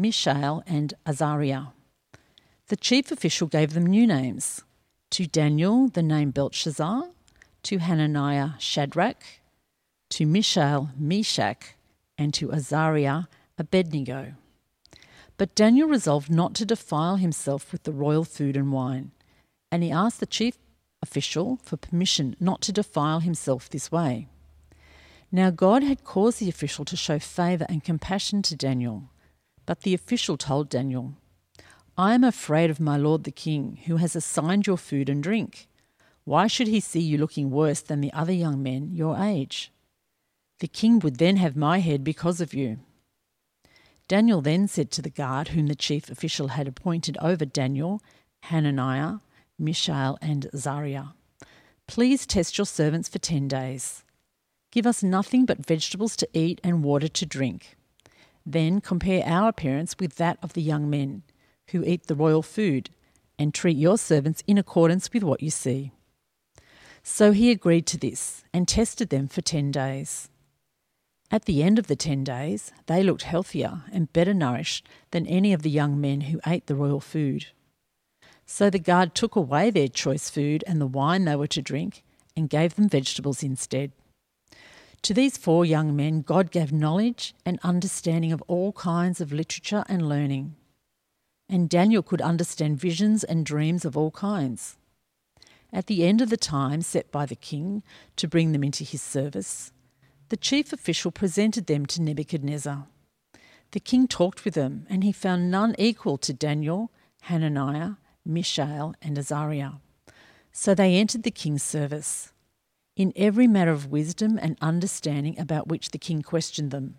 Mishael, 0.00 0.62
and 0.66 0.94
Azariah. 1.06 1.66
The 2.68 2.76
chief 2.76 3.10
official 3.10 3.48
gave 3.48 3.74
them 3.74 3.86
new 3.86 4.06
names. 4.06 4.62
To 5.10 5.26
Daniel, 5.26 5.88
the 5.88 6.02
name 6.02 6.30
Belteshazzar, 6.30 7.10
to 7.64 7.78
Hananiah, 7.78 8.50
Shadrach, 8.58 9.22
to 10.10 10.26
Mishael, 10.26 10.90
Meshach, 10.96 11.74
and 12.16 12.32
to 12.34 12.52
Azariah, 12.52 13.24
Abednego. 13.58 14.34
But 15.36 15.54
Daniel 15.54 15.88
resolved 15.88 16.30
not 16.30 16.54
to 16.54 16.64
defile 16.64 17.16
himself 17.16 17.72
with 17.72 17.82
the 17.82 17.92
royal 17.92 18.24
food 18.24 18.56
and 18.56 18.72
wine, 18.72 19.12
and 19.70 19.82
he 19.82 19.90
asked 19.90 20.20
the 20.20 20.26
chief 20.26 20.56
official 21.02 21.58
for 21.62 21.76
permission 21.76 22.36
not 22.40 22.60
to 22.62 22.72
defile 22.72 23.20
himself 23.20 23.68
this 23.68 23.92
way. 23.92 24.28
Now 25.32 25.50
God 25.50 25.82
had 25.82 26.04
caused 26.04 26.40
the 26.40 26.48
official 26.48 26.84
to 26.86 26.96
show 26.96 27.18
favour 27.18 27.66
and 27.68 27.84
compassion 27.84 28.42
to 28.42 28.56
Daniel, 28.56 29.09
but 29.70 29.82
the 29.82 29.94
official 29.94 30.36
told 30.36 30.68
Daniel, 30.68 31.14
I 31.96 32.14
am 32.14 32.24
afraid 32.24 32.70
of 32.70 32.80
my 32.80 32.96
lord 32.96 33.22
the 33.22 33.30
king, 33.30 33.78
who 33.86 33.98
has 33.98 34.16
assigned 34.16 34.66
your 34.66 34.76
food 34.76 35.08
and 35.08 35.22
drink. 35.22 35.68
Why 36.24 36.48
should 36.48 36.66
he 36.66 36.80
see 36.80 36.98
you 36.98 37.18
looking 37.18 37.52
worse 37.52 37.80
than 37.80 38.00
the 38.00 38.12
other 38.12 38.32
young 38.32 38.64
men 38.64 38.90
your 38.92 39.16
age? 39.16 39.70
The 40.58 40.66
king 40.66 40.98
would 40.98 41.18
then 41.18 41.36
have 41.36 41.54
my 41.54 41.78
head 41.78 42.02
because 42.02 42.40
of 42.40 42.52
you. 42.52 42.80
Daniel 44.08 44.40
then 44.40 44.66
said 44.66 44.90
to 44.90 45.02
the 45.02 45.08
guard 45.08 45.50
whom 45.50 45.68
the 45.68 45.76
chief 45.76 46.10
official 46.10 46.48
had 46.48 46.66
appointed 46.66 47.16
over 47.20 47.44
Daniel, 47.44 48.02
Hananiah, 48.40 49.18
Mishael, 49.56 50.18
and 50.20 50.48
Azariah, 50.52 51.10
Please 51.86 52.26
test 52.26 52.58
your 52.58 52.66
servants 52.66 53.08
for 53.08 53.20
ten 53.20 53.46
days. 53.46 54.02
Give 54.72 54.84
us 54.84 55.04
nothing 55.04 55.44
but 55.44 55.64
vegetables 55.64 56.16
to 56.16 56.28
eat 56.32 56.60
and 56.64 56.82
water 56.82 57.06
to 57.06 57.24
drink. 57.24 57.76
Then 58.44 58.80
compare 58.80 59.24
our 59.24 59.48
appearance 59.48 59.96
with 59.98 60.16
that 60.16 60.38
of 60.42 60.54
the 60.54 60.62
young 60.62 60.88
men 60.88 61.22
who 61.70 61.84
eat 61.84 62.06
the 62.06 62.14
royal 62.14 62.42
food, 62.42 62.90
and 63.38 63.54
treat 63.54 63.76
your 63.76 63.96
servants 63.96 64.42
in 64.46 64.58
accordance 64.58 65.10
with 65.12 65.22
what 65.22 65.42
you 65.42 65.50
see. 65.50 65.92
So 67.02 67.32
he 67.32 67.50
agreed 67.50 67.86
to 67.86 67.96
this 67.96 68.44
and 68.52 68.68
tested 68.68 69.08
them 69.08 69.28
for 69.28 69.40
ten 69.40 69.70
days. 69.70 70.28
At 71.30 71.46
the 71.46 71.62
end 71.62 71.78
of 71.78 71.86
the 71.86 71.96
ten 71.96 72.22
days, 72.22 72.72
they 72.86 73.02
looked 73.02 73.22
healthier 73.22 73.84
and 73.92 74.12
better 74.12 74.34
nourished 74.34 74.86
than 75.12 75.26
any 75.26 75.52
of 75.52 75.62
the 75.62 75.70
young 75.70 75.98
men 75.98 76.22
who 76.22 76.40
ate 76.46 76.66
the 76.66 76.74
royal 76.74 77.00
food. 77.00 77.46
So 78.44 78.68
the 78.68 78.78
guard 78.78 79.14
took 79.14 79.36
away 79.36 79.70
their 79.70 79.88
choice 79.88 80.28
food 80.28 80.64
and 80.66 80.80
the 80.80 80.86
wine 80.86 81.24
they 81.24 81.36
were 81.36 81.46
to 81.46 81.62
drink 81.62 82.02
and 82.36 82.50
gave 82.50 82.74
them 82.74 82.88
vegetables 82.88 83.42
instead. 83.42 83.92
To 85.02 85.14
these 85.14 85.38
four 85.38 85.64
young 85.64 85.96
men, 85.96 86.20
God 86.20 86.50
gave 86.50 86.72
knowledge 86.72 87.34
and 87.46 87.58
understanding 87.62 88.32
of 88.32 88.42
all 88.46 88.72
kinds 88.72 89.20
of 89.20 89.32
literature 89.32 89.84
and 89.88 90.08
learning. 90.08 90.56
And 91.48 91.70
Daniel 91.70 92.02
could 92.02 92.20
understand 92.20 92.78
visions 92.78 93.24
and 93.24 93.46
dreams 93.46 93.84
of 93.84 93.96
all 93.96 94.10
kinds. 94.10 94.76
At 95.72 95.86
the 95.86 96.04
end 96.04 96.20
of 96.20 96.30
the 96.30 96.36
time 96.36 96.82
set 96.82 97.10
by 97.10 97.26
the 97.26 97.36
king 97.36 97.82
to 98.16 98.28
bring 98.28 98.52
them 98.52 98.62
into 98.62 98.84
his 98.84 99.00
service, 99.00 99.72
the 100.28 100.36
chief 100.36 100.72
official 100.72 101.10
presented 101.10 101.66
them 101.66 101.86
to 101.86 102.02
Nebuchadnezzar. 102.02 102.86
The 103.72 103.80
king 103.80 104.06
talked 104.06 104.44
with 104.44 104.54
them, 104.54 104.86
and 104.90 105.02
he 105.02 105.12
found 105.12 105.50
none 105.50 105.74
equal 105.78 106.18
to 106.18 106.32
Daniel, 106.32 106.90
Hananiah, 107.22 107.92
Mishael, 108.24 108.94
and 109.00 109.16
Azariah. 109.16 109.74
So 110.52 110.74
they 110.74 110.96
entered 110.96 111.22
the 111.22 111.30
king's 111.30 111.62
service 111.62 112.32
in 113.00 113.14
every 113.16 113.46
matter 113.46 113.70
of 113.70 113.90
wisdom 113.90 114.38
and 114.42 114.58
understanding 114.60 115.34
about 115.40 115.68
which 115.68 115.88
the 115.88 115.96
king 115.96 116.20
questioned 116.20 116.70
them. 116.70 116.98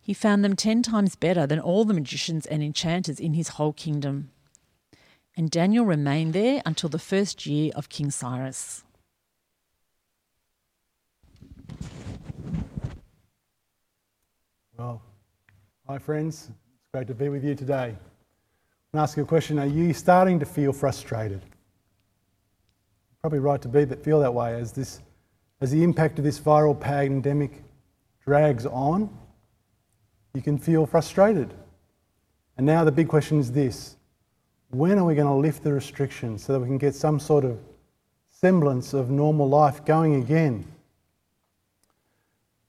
He 0.00 0.14
found 0.14 0.42
them 0.42 0.56
ten 0.56 0.82
times 0.82 1.16
better 1.16 1.46
than 1.46 1.60
all 1.60 1.84
the 1.84 1.92
magicians 1.92 2.46
and 2.46 2.62
enchanters 2.62 3.20
in 3.20 3.34
his 3.34 3.48
whole 3.48 3.74
kingdom. 3.74 4.30
And 5.36 5.50
Daniel 5.50 5.84
remained 5.84 6.32
there 6.32 6.62
until 6.64 6.88
the 6.88 6.98
first 6.98 7.44
year 7.44 7.72
of 7.76 7.90
King 7.90 8.10
Cyrus. 8.10 8.84
Well, 14.78 15.02
hi 15.86 15.98
friends, 15.98 16.48
it's 16.48 16.90
great 16.90 17.06
to 17.08 17.14
be 17.14 17.28
with 17.28 17.44
you 17.44 17.54
today. 17.54 17.74
I'm 17.74 17.92
going 17.92 17.98
to 18.94 18.98
ask 19.00 19.18
you 19.18 19.24
a 19.24 19.26
question 19.26 19.58
Are 19.58 19.66
you 19.66 19.92
starting 19.92 20.40
to 20.40 20.46
feel 20.46 20.72
frustrated? 20.72 21.42
Probably 23.20 23.40
right 23.40 23.60
to 23.60 23.68
be 23.68 23.84
that 23.84 24.02
feel 24.02 24.20
that 24.20 24.32
way 24.32 24.54
as 24.58 24.72
this 24.72 25.02
as 25.60 25.70
the 25.70 25.82
impact 25.82 26.18
of 26.18 26.24
this 26.24 26.38
viral 26.38 26.78
pandemic 26.78 27.62
drags 28.24 28.66
on, 28.66 29.08
you 30.34 30.42
can 30.42 30.58
feel 30.58 30.86
frustrated. 30.86 31.54
And 32.56 32.66
now 32.66 32.84
the 32.84 32.92
big 32.92 33.08
question 33.08 33.38
is 33.38 33.52
this 33.52 33.96
when 34.70 34.98
are 34.98 35.04
we 35.04 35.14
going 35.14 35.28
to 35.28 35.34
lift 35.34 35.62
the 35.62 35.72
restrictions 35.72 36.44
so 36.44 36.52
that 36.52 36.60
we 36.60 36.66
can 36.66 36.78
get 36.78 36.94
some 36.94 37.20
sort 37.20 37.44
of 37.44 37.58
semblance 38.28 38.92
of 38.92 39.10
normal 39.10 39.48
life 39.48 39.84
going 39.84 40.16
again? 40.16 40.64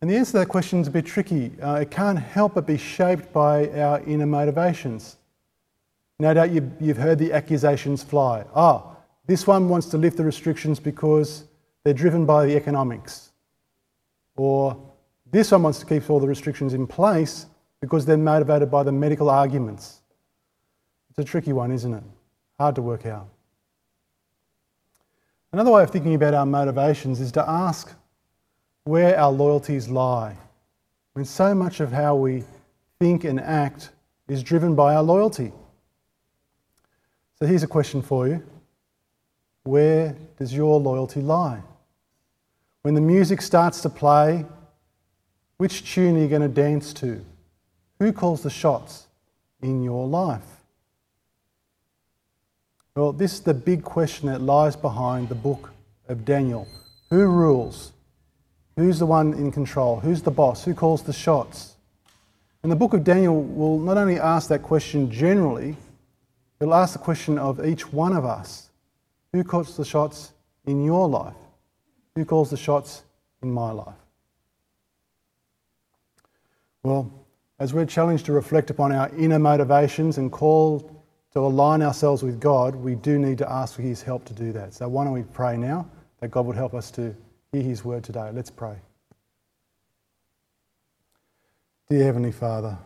And 0.01 0.09
the 0.11 0.17
answer 0.17 0.33
to 0.33 0.37
that 0.39 0.49
question 0.49 0.79
is 0.79 0.87
a 0.87 0.91
bit 0.91 1.05
tricky. 1.05 1.51
Uh, 1.59 1.75
it 1.75 1.89
can't 1.89 2.19
help 2.19 2.53
but 2.53 2.67
be 2.67 2.77
shaped 2.77 3.33
by 3.33 3.69
our 3.69 4.01
inner 4.01 4.27
motivations. 4.27 5.17
No 6.19 6.33
doubt 6.33 6.51
you've, 6.51 6.71
you've 6.79 6.97
heard 6.97 7.17
the 7.17 7.33
accusations 7.33 8.03
fly. 8.03 8.45
Ah, 8.53 8.83
oh, 8.83 8.97
this 9.25 9.47
one 9.47 9.67
wants 9.67 9.87
to 9.87 9.97
lift 9.97 10.17
the 10.17 10.23
restrictions 10.23 10.79
because 10.79 11.45
they're 11.85 11.93
driven 11.93 12.25
by 12.25 12.45
the 12.45 12.55
economics. 12.55 13.31
Or 14.35 14.77
this 15.31 15.51
one 15.51 15.63
wants 15.63 15.79
to 15.79 15.85
keep 15.85 16.09
all 16.09 16.19
the 16.19 16.27
restrictions 16.27 16.73
in 16.73 16.87
place 16.87 17.45
because 17.79 18.05
they're 18.05 18.17
motivated 18.17 18.69
by 18.69 18.83
the 18.83 18.91
medical 18.91 19.29
arguments. 19.29 20.01
It's 21.11 21.19
a 21.19 21.23
tricky 21.23 21.53
one, 21.53 21.71
isn't 21.71 21.93
it? 21.93 22.03
Hard 22.59 22.75
to 22.75 22.81
work 22.81 23.05
out. 23.05 23.27
Another 25.53 25.71
way 25.71 25.83
of 25.83 25.91
thinking 25.91 26.15
about 26.15 26.33
our 26.33 26.45
motivations 26.45 27.21
is 27.21 27.31
to 27.33 27.47
ask 27.47 27.93
where 28.83 29.17
our 29.17 29.31
loyalties 29.31 29.87
lie. 29.87 30.35
When 31.13 31.23
so 31.23 31.53
much 31.53 31.79
of 31.79 31.91
how 31.91 32.15
we 32.15 32.43
think 32.99 33.23
and 33.23 33.39
act 33.39 33.91
is 34.27 34.41
driven 34.41 34.73
by 34.73 34.95
our 34.95 35.03
loyalty. 35.03 35.53
So 37.37 37.45
here's 37.45 37.63
a 37.63 37.67
question 37.67 38.01
for 38.01 38.27
you 38.27 38.43
Where 39.63 40.15
does 40.39 40.51
your 40.51 40.79
loyalty 40.79 41.21
lie? 41.21 41.61
When 42.85 42.93
the 42.93 43.01
music 43.01 43.41
starts 43.41 43.81
to 43.81 43.89
play, 43.89 44.45
which 45.57 45.91
tune 45.91 46.17
are 46.17 46.19
you 46.19 46.27
going 46.27 46.43
to 46.43 46.47
dance 46.47 46.93
to? 46.93 47.25
Who 47.97 48.13
calls 48.13 48.43
the 48.43 48.51
shots 48.51 49.07
in 49.59 49.81
your 49.81 50.05
life? 50.07 50.45
Well, 52.95 53.11
this 53.11 53.33
is 53.33 53.39
the 53.39 53.55
big 53.55 53.83
question 53.83 54.27
that 54.27 54.39
lies 54.39 54.75
behind 54.75 55.29
the 55.29 55.33
book 55.33 55.73
of 56.07 56.25
Daniel. 56.25 56.67
Who 57.09 57.25
rules? 57.25 57.91
Who's 58.75 58.99
the 58.99 59.07
one 59.07 59.33
in 59.33 59.51
control? 59.51 59.99
Who's 59.99 60.21
the 60.21 60.29
boss? 60.29 60.63
Who 60.63 60.75
calls 60.75 61.01
the 61.01 61.11
shots? 61.11 61.77
And 62.61 62.71
the 62.71 62.75
book 62.75 62.93
of 62.93 63.03
Daniel 63.03 63.41
will 63.41 63.79
not 63.79 63.97
only 63.97 64.19
ask 64.19 64.47
that 64.49 64.61
question 64.61 65.09
generally, 65.09 65.75
it'll 66.61 66.75
ask 66.75 66.93
the 66.93 66.99
question 66.99 67.39
of 67.39 67.65
each 67.65 67.91
one 67.91 68.15
of 68.15 68.25
us 68.25 68.69
who 69.33 69.43
calls 69.43 69.75
the 69.75 69.85
shots 69.85 70.33
in 70.67 70.85
your 70.85 71.09
life? 71.09 71.33
Who 72.15 72.23
calls 72.23 72.49
the 72.49 72.57
shots 72.57 73.03
in 73.43 73.51
my 73.51 73.71
life? 73.71 73.95
Well, 76.83 77.11
as 77.59 77.73
we're 77.73 77.85
challenged 77.85 78.25
to 78.27 78.31
reflect 78.31 78.69
upon 78.69 78.91
our 78.91 79.09
inner 79.17 79.39
motivations 79.39 80.17
and 80.17 80.31
called 80.31 80.95
to 81.33 81.39
align 81.39 81.81
ourselves 81.81 82.23
with 82.23 82.39
God, 82.39 82.75
we 82.75 82.95
do 82.95 83.19
need 83.19 83.37
to 83.39 83.51
ask 83.51 83.75
for 83.75 83.81
His 83.81 84.01
help 84.01 84.23
to 84.25 84.33
do 84.33 84.53
that. 84.53 84.73
So, 84.73 84.87
why 84.87 85.03
don't 85.03 85.13
we 85.13 85.23
pray 85.23 85.57
now 85.57 85.89
that 86.21 86.31
God 86.31 86.45
would 86.45 86.55
help 86.55 86.73
us 86.73 86.89
to 86.91 87.13
hear 87.51 87.61
His 87.61 87.83
word 87.83 88.03
today? 88.03 88.29
Let's 88.31 88.49
pray. 88.49 88.77
Dear 91.89 92.03
Heavenly 92.05 92.31
Father, 92.31 92.77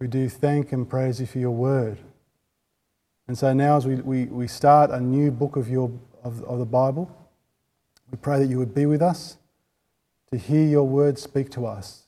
we 0.00 0.08
do 0.08 0.28
thank 0.28 0.72
and 0.72 0.88
praise 0.88 1.20
you 1.20 1.26
for 1.26 1.38
your 1.38 1.52
word. 1.52 1.98
And 3.28 3.38
so 3.38 3.52
now, 3.52 3.76
as 3.76 3.86
we, 3.86 3.96
we, 3.96 4.24
we 4.24 4.48
start 4.48 4.90
a 4.90 5.00
new 5.00 5.30
book 5.30 5.56
of, 5.56 5.68
your, 5.68 5.90
of, 6.22 6.42
of 6.44 6.58
the 6.58 6.66
Bible, 6.66 7.10
we 8.10 8.18
pray 8.18 8.38
that 8.38 8.46
you 8.46 8.58
would 8.58 8.74
be 8.74 8.86
with 8.86 9.02
us, 9.02 9.36
to 10.30 10.38
hear 10.38 10.64
your 10.66 10.84
word 10.84 11.18
speak 11.18 11.50
to 11.50 11.66
us, 11.66 12.04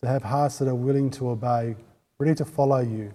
to 0.00 0.08
have 0.08 0.22
hearts 0.22 0.58
that 0.58 0.68
are 0.68 0.74
willing 0.74 1.10
to 1.10 1.30
obey, 1.30 1.76
ready 2.18 2.34
to 2.34 2.44
follow 2.44 2.80
you. 2.80 3.12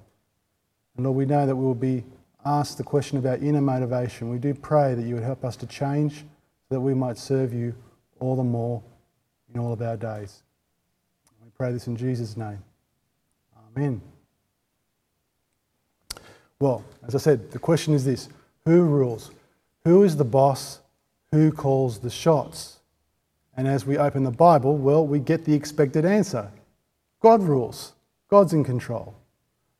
And 0.95 1.05
Lord, 1.05 1.17
we 1.17 1.25
know 1.25 1.45
that 1.45 1.55
we 1.55 1.65
will 1.65 1.75
be 1.75 2.03
asked 2.45 2.77
the 2.77 2.83
question 2.83 3.17
about 3.17 3.41
inner 3.41 3.61
motivation. 3.61 4.29
We 4.29 4.39
do 4.39 4.53
pray 4.53 4.95
that 4.95 5.05
you 5.05 5.15
would 5.15 5.23
help 5.23 5.45
us 5.45 5.55
to 5.57 5.67
change 5.67 6.19
so 6.19 6.75
that 6.75 6.81
we 6.81 6.93
might 6.93 7.17
serve 7.17 7.53
you 7.53 7.73
all 8.19 8.35
the 8.35 8.43
more 8.43 8.81
in 9.53 9.59
all 9.59 9.73
of 9.73 9.81
our 9.81 9.97
days. 9.97 10.43
We 11.43 11.49
pray 11.57 11.71
this 11.71 11.87
in 11.87 11.95
Jesus' 11.95 12.37
name. 12.37 12.63
Amen. 13.75 14.01
Well, 16.59 16.83
as 17.07 17.15
I 17.15 17.17
said, 17.17 17.51
the 17.51 17.59
question 17.59 17.93
is 17.93 18.05
this 18.05 18.29
who 18.65 18.83
rules? 18.83 19.31
Who 19.85 20.03
is 20.03 20.15
the 20.15 20.23
boss? 20.23 20.79
Who 21.31 21.51
calls 21.51 21.99
the 21.99 22.09
shots? 22.09 22.79
And 23.55 23.67
as 23.67 23.85
we 23.85 23.97
open 23.97 24.23
the 24.23 24.31
Bible, 24.31 24.77
well, 24.77 25.05
we 25.05 25.19
get 25.19 25.45
the 25.45 25.53
expected 25.53 26.05
answer 26.05 26.49
God 27.21 27.43
rules, 27.43 27.93
God's 28.29 28.53
in 28.53 28.63
control. 28.63 29.15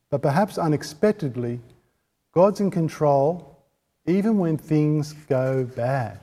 But 0.10 0.22
perhaps 0.22 0.58
unexpectedly, 0.58 1.60
God's 2.34 2.60
in 2.60 2.72
control 2.72 3.48
even 4.06 4.38
when 4.38 4.58
things 4.58 5.14
go 5.14 5.64
bad. 5.64 6.20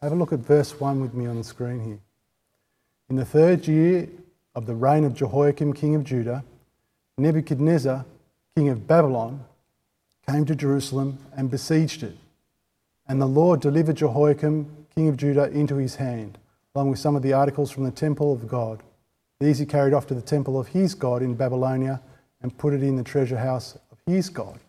Have 0.00 0.12
a 0.12 0.14
look 0.14 0.32
at 0.32 0.40
verse 0.40 0.78
1 0.78 1.00
with 1.00 1.14
me 1.14 1.26
on 1.26 1.36
the 1.36 1.44
screen 1.44 1.84
here. 1.84 1.98
In 3.08 3.16
the 3.16 3.24
third 3.24 3.66
year 3.66 4.08
of 4.54 4.66
the 4.66 4.74
reign 4.74 5.04
of 5.04 5.14
Jehoiakim, 5.14 5.72
king 5.72 5.94
of 5.94 6.04
Judah, 6.04 6.44
Nebuchadnezzar, 7.18 8.04
king 8.56 8.68
of 8.68 8.86
Babylon, 8.86 9.44
came 10.26 10.44
to 10.46 10.54
Jerusalem 10.54 11.18
and 11.36 11.50
besieged 11.50 12.02
it. 12.02 12.16
And 13.10 13.20
the 13.20 13.26
Lord 13.26 13.60
delivered 13.60 13.96
Jehoiakim, 13.96 14.86
king 14.94 15.08
of 15.08 15.16
Judah, 15.16 15.50
into 15.50 15.74
his 15.74 15.96
hand, 15.96 16.38
along 16.76 16.90
with 16.90 17.00
some 17.00 17.16
of 17.16 17.22
the 17.22 17.32
articles 17.32 17.68
from 17.68 17.82
the 17.82 17.90
temple 17.90 18.32
of 18.32 18.46
God. 18.46 18.84
These 19.40 19.58
he 19.58 19.66
carried 19.66 19.92
off 19.92 20.06
to 20.06 20.14
the 20.14 20.22
temple 20.22 20.60
of 20.60 20.68
his 20.68 20.94
God 20.94 21.20
in 21.20 21.34
Babylonia 21.34 22.00
and 22.40 22.56
put 22.56 22.72
it 22.72 22.84
in 22.84 22.94
the 22.94 23.02
treasure 23.02 23.36
house 23.36 23.76
of 23.90 23.98
his 24.06 24.28
God. 24.28 24.60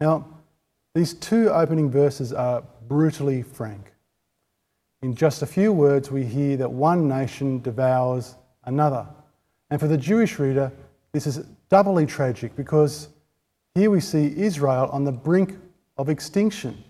Now, 0.00 0.26
these 0.94 1.12
two 1.12 1.50
opening 1.50 1.90
verses 1.90 2.32
are 2.32 2.62
brutally 2.88 3.42
frank. 3.42 3.92
In 5.02 5.14
just 5.14 5.42
a 5.42 5.46
few 5.46 5.74
words, 5.74 6.10
we 6.10 6.24
hear 6.24 6.56
that 6.56 6.72
one 6.72 7.06
nation 7.06 7.60
devours 7.60 8.36
another. 8.64 9.06
And 9.68 9.78
for 9.78 9.88
the 9.88 9.98
Jewish 9.98 10.38
reader, 10.38 10.72
this 11.12 11.26
is 11.26 11.44
doubly 11.68 12.06
tragic 12.06 12.56
because 12.56 13.08
here 13.74 13.90
we 13.90 14.00
see 14.00 14.32
Israel 14.38 14.88
on 14.90 15.04
the 15.04 15.12
brink 15.12 15.58
of 15.96 16.08
extinction. 16.08 16.82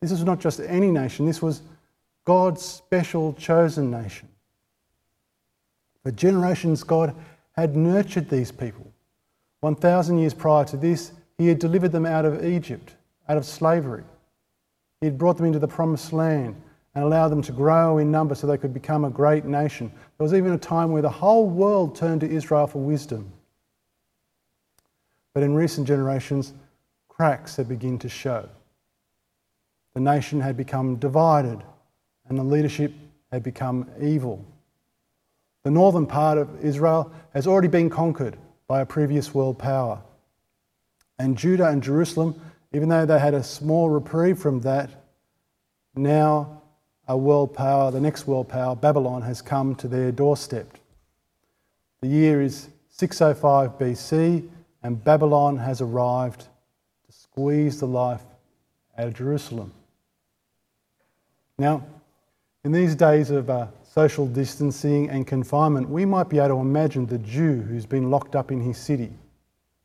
This 0.00 0.12
is 0.12 0.24
not 0.24 0.40
just 0.40 0.60
any 0.60 0.90
nation, 0.90 1.26
this 1.26 1.42
was 1.42 1.62
God's 2.24 2.62
special 2.62 3.32
chosen 3.34 3.90
nation. 3.90 4.28
For 6.02 6.12
generations, 6.12 6.82
God 6.82 7.14
had 7.52 7.76
nurtured 7.76 8.28
these 8.28 8.52
people. 8.52 8.86
1,000 9.60 10.18
years 10.18 10.34
prior 10.34 10.64
to 10.66 10.76
this, 10.76 11.12
He 11.38 11.48
had 11.48 11.58
delivered 11.58 11.92
them 11.92 12.06
out 12.06 12.24
of 12.24 12.44
Egypt, 12.44 12.94
out 13.28 13.36
of 13.36 13.44
slavery. 13.44 14.04
He 15.00 15.06
had 15.06 15.18
brought 15.18 15.36
them 15.36 15.46
into 15.46 15.58
the 15.58 15.68
promised 15.68 16.12
land 16.12 16.54
and 16.94 17.04
allowed 17.04 17.28
them 17.28 17.42
to 17.42 17.52
grow 17.52 17.98
in 17.98 18.10
number 18.10 18.34
so 18.34 18.46
they 18.46 18.58
could 18.58 18.74
become 18.74 19.04
a 19.04 19.10
great 19.10 19.44
nation. 19.44 19.88
There 19.88 20.24
was 20.24 20.34
even 20.34 20.52
a 20.52 20.58
time 20.58 20.92
where 20.92 21.02
the 21.02 21.08
whole 21.08 21.48
world 21.48 21.96
turned 21.96 22.20
to 22.22 22.30
Israel 22.30 22.66
for 22.66 22.80
wisdom. 22.80 23.32
But 25.34 25.42
in 25.42 25.54
recent 25.54 25.86
generations, 25.86 26.54
cracks 27.18 27.56
had 27.56 27.68
begun 27.68 27.98
to 27.98 28.08
show. 28.08 28.48
The 29.94 30.00
nation 30.00 30.40
had 30.40 30.56
become 30.56 30.96
divided 30.96 31.60
and 32.28 32.38
the 32.38 32.44
leadership 32.44 32.92
had 33.32 33.42
become 33.42 33.90
evil. 34.00 34.44
The 35.64 35.72
northern 35.72 36.06
part 36.06 36.38
of 36.38 36.64
Israel 36.64 37.10
has 37.34 37.48
already 37.48 37.66
been 37.66 37.90
conquered 37.90 38.36
by 38.68 38.82
a 38.82 38.86
previous 38.86 39.34
world 39.34 39.58
power. 39.58 40.00
And 41.18 41.36
Judah 41.36 41.66
and 41.66 41.82
Jerusalem, 41.82 42.40
even 42.72 42.88
though 42.88 43.04
they 43.04 43.18
had 43.18 43.34
a 43.34 43.42
small 43.42 43.90
reprieve 43.90 44.38
from 44.38 44.60
that, 44.60 44.88
now 45.96 46.62
a 47.08 47.16
world 47.16 47.52
power, 47.52 47.90
the 47.90 48.00
next 48.00 48.28
world 48.28 48.48
power, 48.48 48.76
Babylon, 48.76 49.22
has 49.22 49.42
come 49.42 49.74
to 49.76 49.88
their 49.88 50.12
doorstep. 50.12 50.78
The 52.00 52.08
year 52.08 52.40
is 52.42 52.68
605 52.90 53.76
BC, 53.76 54.48
and 54.84 55.02
Babylon 55.02 55.56
has 55.56 55.80
arrived 55.80 56.46
squeeze 57.38 57.78
the 57.78 57.86
life 57.86 58.22
out 58.98 59.06
of 59.06 59.14
Jerusalem. 59.14 59.72
Now, 61.56 61.84
in 62.64 62.72
these 62.72 62.96
days 62.96 63.30
of 63.30 63.48
uh, 63.48 63.68
social 63.84 64.26
distancing 64.26 65.08
and 65.08 65.24
confinement, 65.24 65.88
we 65.88 66.04
might 66.04 66.28
be 66.28 66.38
able 66.38 66.56
to 66.56 66.60
imagine 66.60 67.06
the 67.06 67.18
Jew 67.18 67.62
who's 67.62 67.86
been 67.86 68.10
locked 68.10 68.34
up 68.34 68.50
in 68.50 68.60
his 68.60 68.76
city. 68.76 69.12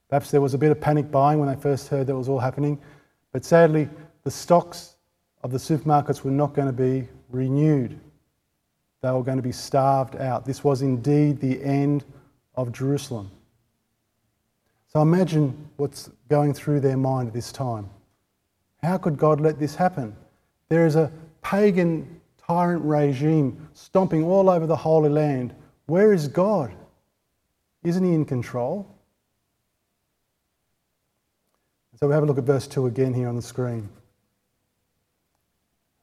Perhaps 0.09 0.31
there 0.31 0.41
was 0.41 0.55
a 0.55 0.57
bit 0.57 0.71
of 0.71 0.81
panic 0.81 1.11
buying 1.11 1.37
when 1.37 1.47
they 1.47 1.61
first 1.61 1.89
heard 1.89 2.07
that 2.07 2.15
was 2.15 2.27
all 2.27 2.39
happening, 2.39 2.79
but 3.31 3.45
sadly, 3.45 3.87
the 4.23 4.31
stocks 4.31 4.95
of 5.43 5.51
the 5.51 5.59
supermarkets 5.59 6.23
were 6.23 6.31
not 6.31 6.55
going 6.55 6.67
to 6.67 6.73
be 6.73 7.07
renewed. 7.29 7.99
They 9.03 9.11
were 9.11 9.21
going 9.21 9.37
to 9.37 9.43
be 9.43 9.51
starved 9.51 10.15
out. 10.15 10.43
This 10.43 10.63
was 10.63 10.81
indeed 10.81 11.39
the 11.39 11.63
end 11.63 12.03
of 12.55 12.71
Jerusalem. 12.71 13.29
So 14.93 15.01
imagine 15.01 15.69
what's 15.77 16.11
going 16.29 16.53
through 16.53 16.81
their 16.81 16.97
mind 16.97 17.27
at 17.27 17.33
this 17.33 17.51
time. 17.51 17.89
How 18.83 18.97
could 18.97 19.17
God 19.17 19.41
let 19.41 19.57
this 19.59 19.73
happen? 19.73 20.15
There 20.69 20.85
is 20.85 20.95
a 20.95 21.11
pagan 21.41 22.21
tyrant 22.37 22.83
regime 22.83 23.67
stomping 23.73 24.23
all 24.23 24.49
over 24.49 24.67
the 24.67 24.75
Holy 24.75 25.09
Land. 25.09 25.55
Where 25.87 26.13
is 26.13 26.27
God? 26.27 26.71
Isn't 27.83 28.03
He 28.03 28.13
in 28.13 28.25
control? 28.25 28.87
So 31.99 32.07
we 32.07 32.13
have 32.13 32.23
a 32.23 32.25
look 32.25 32.37
at 32.37 32.43
verse 32.43 32.67
2 32.67 32.87
again 32.87 33.13
here 33.13 33.29
on 33.29 33.35
the 33.35 33.41
screen. 33.41 33.89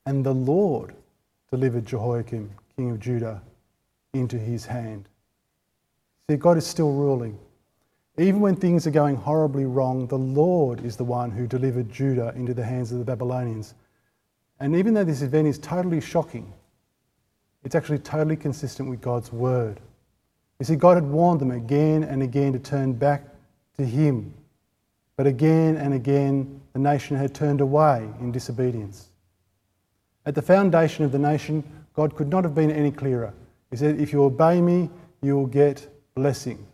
And 0.06 0.24
the 0.24 0.34
Lord 0.34 0.94
delivered 1.50 1.86
Jehoiakim, 1.86 2.50
king 2.74 2.90
of 2.90 2.98
Judah, 2.98 3.42
into 4.14 4.38
his 4.38 4.66
hand. 4.66 5.08
See, 6.28 6.36
God 6.36 6.56
is 6.56 6.66
still 6.66 6.92
ruling. 6.92 7.38
Even 8.20 8.40
when 8.42 8.54
things 8.54 8.86
are 8.86 8.90
going 8.90 9.16
horribly 9.16 9.64
wrong, 9.64 10.06
the 10.06 10.18
Lord 10.18 10.84
is 10.84 10.94
the 10.94 11.04
one 11.04 11.30
who 11.30 11.46
delivered 11.46 11.90
Judah 11.90 12.34
into 12.36 12.52
the 12.52 12.62
hands 12.62 12.92
of 12.92 12.98
the 12.98 13.04
Babylonians. 13.04 13.72
And 14.60 14.76
even 14.76 14.92
though 14.92 15.04
this 15.04 15.22
event 15.22 15.48
is 15.48 15.58
totally 15.58 16.02
shocking, 16.02 16.52
it's 17.64 17.74
actually 17.74 18.00
totally 18.00 18.36
consistent 18.36 18.90
with 18.90 19.00
God's 19.00 19.32
word. 19.32 19.80
You 20.58 20.66
see, 20.66 20.76
God 20.76 20.98
had 20.98 21.06
warned 21.06 21.40
them 21.40 21.50
again 21.50 22.04
and 22.04 22.22
again 22.22 22.52
to 22.52 22.58
turn 22.58 22.92
back 22.92 23.24
to 23.78 23.86
Him. 23.86 24.34
But 25.16 25.26
again 25.26 25.78
and 25.78 25.94
again, 25.94 26.60
the 26.74 26.78
nation 26.78 27.16
had 27.16 27.34
turned 27.34 27.62
away 27.62 28.06
in 28.20 28.32
disobedience. 28.32 29.08
At 30.26 30.34
the 30.34 30.42
foundation 30.42 31.06
of 31.06 31.12
the 31.12 31.18
nation, 31.18 31.64
God 31.94 32.14
could 32.14 32.28
not 32.28 32.44
have 32.44 32.54
been 32.54 32.70
any 32.70 32.90
clearer. 32.90 33.32
He 33.70 33.78
said, 33.78 33.98
If 33.98 34.12
you 34.12 34.22
obey 34.24 34.60
me, 34.60 34.90
you 35.22 35.36
will 35.36 35.46
get 35.46 35.88
blessing. 36.14 36.66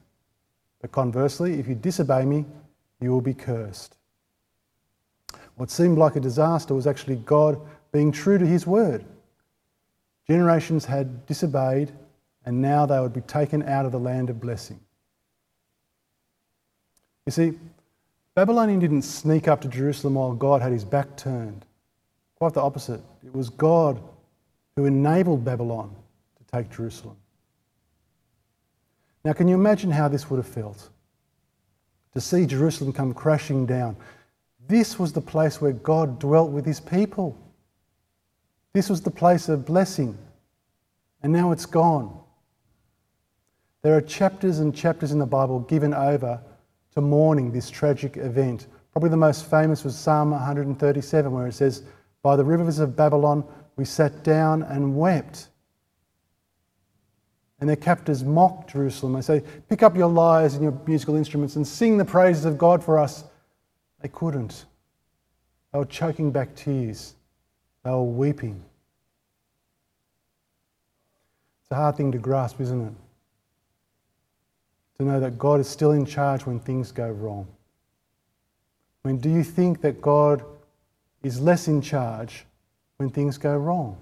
But 0.86 0.92
conversely, 0.92 1.58
if 1.58 1.66
you 1.66 1.74
disobey 1.74 2.24
me, 2.24 2.44
you 3.00 3.10
will 3.10 3.20
be 3.20 3.34
cursed. 3.34 3.96
What 5.56 5.68
seemed 5.68 5.98
like 5.98 6.14
a 6.14 6.20
disaster 6.20 6.74
was 6.76 6.86
actually 6.86 7.16
God 7.16 7.60
being 7.90 8.12
true 8.12 8.38
to 8.38 8.46
his 8.46 8.68
word. 8.68 9.04
Generations 10.28 10.84
had 10.84 11.26
disobeyed, 11.26 11.90
and 12.44 12.62
now 12.62 12.86
they 12.86 13.00
would 13.00 13.12
be 13.12 13.22
taken 13.22 13.64
out 13.64 13.84
of 13.84 13.90
the 13.90 13.98
land 13.98 14.30
of 14.30 14.40
blessing. 14.40 14.78
You 17.24 17.32
see, 17.32 17.58
Babylonian 18.36 18.78
didn't 18.78 19.02
sneak 19.02 19.48
up 19.48 19.60
to 19.62 19.68
Jerusalem 19.68 20.14
while 20.14 20.34
God 20.34 20.62
had 20.62 20.70
his 20.70 20.84
back 20.84 21.16
turned. 21.16 21.64
Quite 22.36 22.54
the 22.54 22.62
opposite. 22.62 23.00
It 23.24 23.34
was 23.34 23.50
God 23.50 24.00
who 24.76 24.84
enabled 24.84 25.44
Babylon 25.44 25.92
to 26.38 26.56
take 26.56 26.70
Jerusalem. 26.70 27.16
Now, 29.26 29.32
can 29.32 29.48
you 29.48 29.56
imagine 29.56 29.90
how 29.90 30.06
this 30.06 30.30
would 30.30 30.36
have 30.36 30.46
felt? 30.46 30.88
To 32.14 32.20
see 32.20 32.46
Jerusalem 32.46 32.92
come 32.92 33.12
crashing 33.12 33.66
down. 33.66 33.96
This 34.68 35.00
was 35.00 35.12
the 35.12 35.20
place 35.20 35.60
where 35.60 35.72
God 35.72 36.20
dwelt 36.20 36.52
with 36.52 36.64
his 36.64 36.78
people. 36.78 37.36
This 38.72 38.88
was 38.88 39.02
the 39.02 39.10
place 39.10 39.48
of 39.48 39.66
blessing, 39.66 40.16
and 41.24 41.32
now 41.32 41.50
it's 41.50 41.66
gone. 41.66 42.16
There 43.82 43.96
are 43.96 44.00
chapters 44.00 44.60
and 44.60 44.72
chapters 44.72 45.10
in 45.10 45.18
the 45.18 45.26
Bible 45.26 45.58
given 45.58 45.92
over 45.92 46.40
to 46.94 47.00
mourning 47.00 47.50
this 47.50 47.68
tragic 47.68 48.18
event. 48.18 48.68
Probably 48.92 49.10
the 49.10 49.16
most 49.16 49.50
famous 49.50 49.82
was 49.82 49.98
Psalm 49.98 50.30
137, 50.30 51.32
where 51.32 51.48
it 51.48 51.54
says, 51.54 51.82
By 52.22 52.36
the 52.36 52.44
rivers 52.44 52.78
of 52.78 52.94
Babylon 52.94 53.42
we 53.74 53.86
sat 53.86 54.22
down 54.22 54.62
and 54.62 54.96
wept. 54.96 55.48
And 57.58 57.68
their 57.68 57.76
captors 57.76 58.22
mock 58.22 58.68
Jerusalem. 58.68 59.14
They 59.14 59.22
say, 59.22 59.42
Pick 59.68 59.82
up 59.82 59.96
your 59.96 60.08
lyres 60.08 60.54
and 60.54 60.62
your 60.62 60.78
musical 60.86 61.16
instruments 61.16 61.56
and 61.56 61.66
sing 61.66 61.96
the 61.96 62.04
praises 62.04 62.44
of 62.44 62.58
God 62.58 62.84
for 62.84 62.98
us. 62.98 63.24
They 64.00 64.08
couldn't. 64.08 64.66
They 65.72 65.78
were 65.78 65.86
choking 65.86 66.30
back 66.30 66.54
tears. 66.54 67.14
They 67.82 67.90
were 67.90 68.02
weeping. 68.02 68.62
It's 71.62 71.72
a 71.72 71.74
hard 71.74 71.96
thing 71.96 72.12
to 72.12 72.18
grasp, 72.18 72.60
isn't 72.60 72.86
it? 72.86 72.92
To 74.98 75.04
know 75.04 75.20
that 75.20 75.36
God 75.36 75.60
is 75.60 75.68
still 75.68 75.92
in 75.92 76.06
charge 76.06 76.46
when 76.46 76.60
things 76.60 76.92
go 76.92 77.10
wrong. 77.10 77.46
I 79.04 79.08
mean, 79.08 79.18
do 79.18 79.28
you 79.28 79.42
think 79.42 79.80
that 79.82 80.00
God 80.00 80.44
is 81.22 81.40
less 81.40 81.68
in 81.68 81.82
charge 81.82 82.44
when 82.96 83.10
things 83.10 83.36
go 83.36 83.56
wrong? 83.56 83.96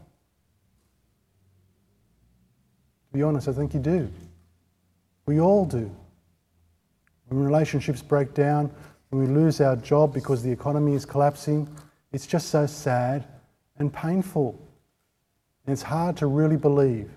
To 3.04 3.04
be 3.15 3.23
honest, 3.23 3.47
I 3.47 3.53
think 3.53 3.73
you 3.73 3.81
do. 3.81 4.11
We 5.27 5.41
all 5.41 5.65
do. 5.65 5.89
When 7.29 7.43
relationships 7.43 8.03
break 8.03 8.35
down, 8.35 8.71
when 9.11 9.23
we 9.23 9.29
lose 9.33 9.61
our 9.61 9.77
job 9.77 10.13
because 10.13 10.43
the 10.43 10.51
economy 10.51 10.95
is 10.95 11.07
collapsing, 11.07 11.69
it's 12.13 12.27
just 12.27 12.49
so 12.49 12.67
sad 12.67 13.25
and 13.79 13.93
painful. 13.93 14.61
And 15.65 15.73
it's 15.73 15.83
hard 15.83 16.17
to 16.19 16.27
really 16.27 16.57
believe 16.57 17.09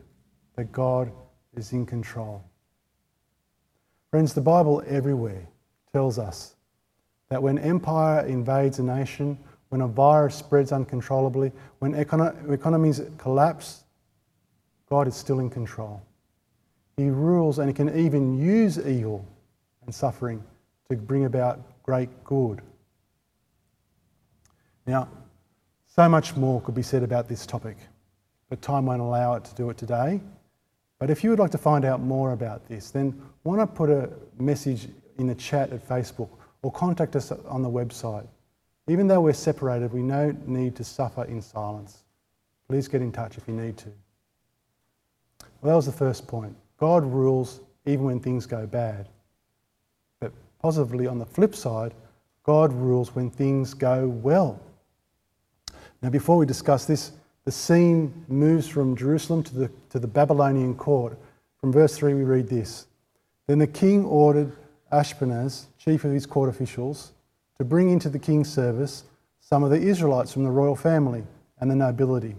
that 0.55 0.71
God 0.71 1.11
is 1.55 1.73
in 1.73 1.85
control. 1.85 2.43
Friends, 4.11 4.35
the 4.35 4.41
Bible 4.41 4.83
everywhere 4.85 5.47
tells 5.93 6.19
us 6.19 6.55
that 7.29 7.41
when 7.41 7.57
empire 7.57 8.23
invades 8.27 8.77
a 8.77 8.83
nation, 8.83 9.37
when 9.69 9.81
a 9.81 9.87
virus 9.87 10.35
spreads 10.35 10.71
uncontrollably, 10.71 11.51
when 11.79 11.93
econo- 11.93 12.51
economies 12.51 13.01
collapse, 13.17 13.83
God 14.89 15.07
is 15.07 15.15
still 15.15 15.39
in 15.39 15.49
control. 15.49 16.01
He 16.95 17.09
rules 17.09 17.59
and 17.59 17.67
he 17.67 17.73
can 17.73 17.97
even 17.97 18.37
use 18.37 18.79
evil 18.79 19.25
and 19.85 19.93
suffering 19.93 20.43
to 20.89 20.95
bring 20.95 21.25
about 21.25 21.59
great 21.83 22.09
good. 22.23 22.61
Now, 24.85 25.09
so 25.87 26.07
much 26.07 26.35
more 26.35 26.61
could 26.61 26.75
be 26.75 26.81
said 26.83 27.03
about 27.03 27.27
this 27.27 27.45
topic, 27.45 27.77
but 28.49 28.61
time 28.61 28.85
won't 28.85 29.01
allow 29.01 29.35
it 29.35 29.43
to 29.45 29.55
do 29.55 29.69
it 29.69 29.77
today. 29.77 30.21
But 30.99 31.09
if 31.09 31.23
you 31.23 31.29
would 31.29 31.39
like 31.39 31.51
to 31.51 31.57
find 31.57 31.85
out 31.85 32.01
more 32.01 32.31
about 32.31 32.67
this, 32.67 32.91
then 32.91 33.21
why 33.43 33.57
not 33.57 33.75
put 33.75 33.89
a 33.89 34.09
message 34.39 34.87
in 35.17 35.27
the 35.27 35.35
chat 35.35 35.71
at 35.71 35.87
Facebook 35.87 36.29
or 36.61 36.71
contact 36.71 37.15
us 37.15 37.31
on 37.31 37.61
the 37.61 37.69
website. 37.69 38.27
Even 38.87 39.07
though 39.07 39.21
we're 39.21 39.33
separated, 39.33 39.91
we 39.91 40.07
don't 40.07 40.47
need 40.47 40.75
to 40.75 40.83
suffer 40.83 41.25
in 41.25 41.41
silence. 41.41 42.03
Please 42.67 42.87
get 42.87 43.01
in 43.01 43.11
touch 43.11 43.37
if 43.37 43.47
you 43.47 43.53
need 43.53 43.77
to. 43.77 43.89
Well, 45.61 45.71
that 45.71 45.75
was 45.75 45.85
the 45.85 45.91
first 45.91 46.27
point. 46.27 46.55
God 46.77 47.03
rules 47.03 47.61
even 47.85 48.05
when 48.05 48.19
things 48.19 48.45
go 48.45 48.67
bad. 48.67 49.09
But 50.19 50.31
positively, 50.61 51.07
on 51.07 51.17
the 51.17 51.25
flip 51.25 51.55
side, 51.55 51.93
God 52.43 52.71
rules 52.73 53.15
when 53.15 53.29
things 53.29 53.73
go 53.73 54.07
well. 54.07 54.61
Now, 56.01 56.09
before 56.09 56.37
we 56.37 56.45
discuss 56.45 56.85
this, 56.85 57.11
the 57.45 57.51
scene 57.51 58.25
moves 58.27 58.67
from 58.67 58.95
Jerusalem 58.95 59.41
to 59.43 59.55
the, 59.55 59.71
to 59.89 59.99
the 59.99 60.07
Babylonian 60.07 60.75
court. 60.75 61.17
From 61.59 61.71
verse 61.71 61.97
3, 61.97 62.13
we 62.13 62.23
read 62.23 62.47
this 62.47 62.85
Then 63.47 63.59
the 63.59 63.67
king 63.67 64.05
ordered 64.05 64.51
Ashpenaz, 64.91 65.65
chief 65.77 66.03
of 66.03 66.11
his 66.11 66.25
court 66.25 66.49
officials, 66.49 67.13
to 67.57 67.65
bring 67.65 67.89
into 67.89 68.09
the 68.09 68.19
king's 68.19 68.51
service 68.51 69.05
some 69.39 69.63
of 69.63 69.71
the 69.71 69.79
Israelites 69.79 70.31
from 70.31 70.43
the 70.43 70.51
royal 70.51 70.75
family 70.75 71.23
and 71.59 71.71
the 71.71 71.75
nobility. 71.75 72.35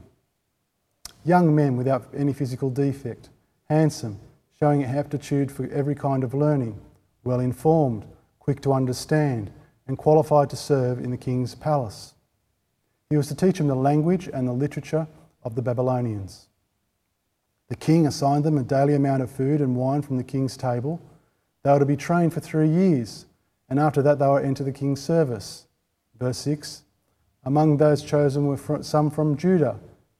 Young 1.25 1.55
men 1.55 1.77
without 1.77 2.09
any 2.17 2.33
physical 2.33 2.71
defect, 2.71 3.29
handsome, 3.69 4.19
showing 4.59 4.85
aptitude 4.85 5.53
for 5.53 5.67
every 5.71 5.95
kind 5.95 6.25
of 6.25 6.35
learning, 6.35 6.81
well 7.25 7.41
informed, 7.41 8.05
quick 8.39 8.61
to 8.63 8.73
understand, 8.73 9.51
and 9.87 9.99
qualified 9.99 10.51
to 10.51 10.57
serve 10.57 10.99
in 10.99 11.11
the 11.11 11.17
king's 11.17 11.55
palace. 11.55 12.15
He 13.11 13.17
was 13.17 13.29
to 13.29 13.35
teach 13.35 13.59
them 13.59 13.69
the 13.69 13.75
language 13.75 14.29
and 14.33 14.47
the 14.47 14.53
literature 14.53 15.07
of 15.43 15.55
the 15.55 15.63
Babylonians. 15.63 16.49
The 17.69 17.77
king 17.77 18.07
assigned 18.07 18.45
them 18.45 18.59
a 18.59 18.63
daily 18.63 18.95
amount 18.95 19.23
of 19.23 19.31
food 19.31 19.61
and 19.61 19.77
wine 19.77 20.03
from 20.03 20.17
the 20.17 20.25
king's 20.25 20.57
table 20.57 21.01
they 21.63 21.73
were 21.73 21.79
to 21.81 21.87
be 21.87 21.97
trained 21.97 22.33
for 22.33 22.41
three 22.41 22.69
years, 22.69 23.27
and 23.69 23.79
after 23.79 24.01
that, 24.03 24.19
they 24.19 24.27
were 24.27 24.41
to 24.41 24.47
enter 24.47 24.65
the 24.65 24.73
king's 24.73 25.03
service. 25.03 25.67
Verse 26.19 26.39
6 26.39 26.83
Among 27.45 27.77
those 27.77 28.03
chosen 28.03 28.47
were 28.47 28.83
some 28.83 29.11
from 29.11 29.37
Judah 29.37 29.79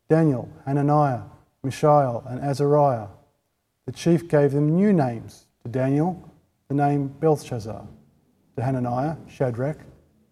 Daniel, 0.09 0.49
Hananiah, 0.65 1.23
Mishael, 1.63 2.25
and 2.29 2.41
Azariah. 2.41 3.09
The 3.87 3.93
chief 3.93 4.29
gave 4.29 4.53
them 4.53 4.75
new 4.75 4.93
names 4.93 5.47
to 5.63 5.69
Daniel, 5.69 6.23
the 6.69 6.75
name 6.75 7.09
Belteshazzar, 7.09 7.87
to 8.57 8.63
Hananiah, 8.63 9.17
Shadrach, 9.29 9.79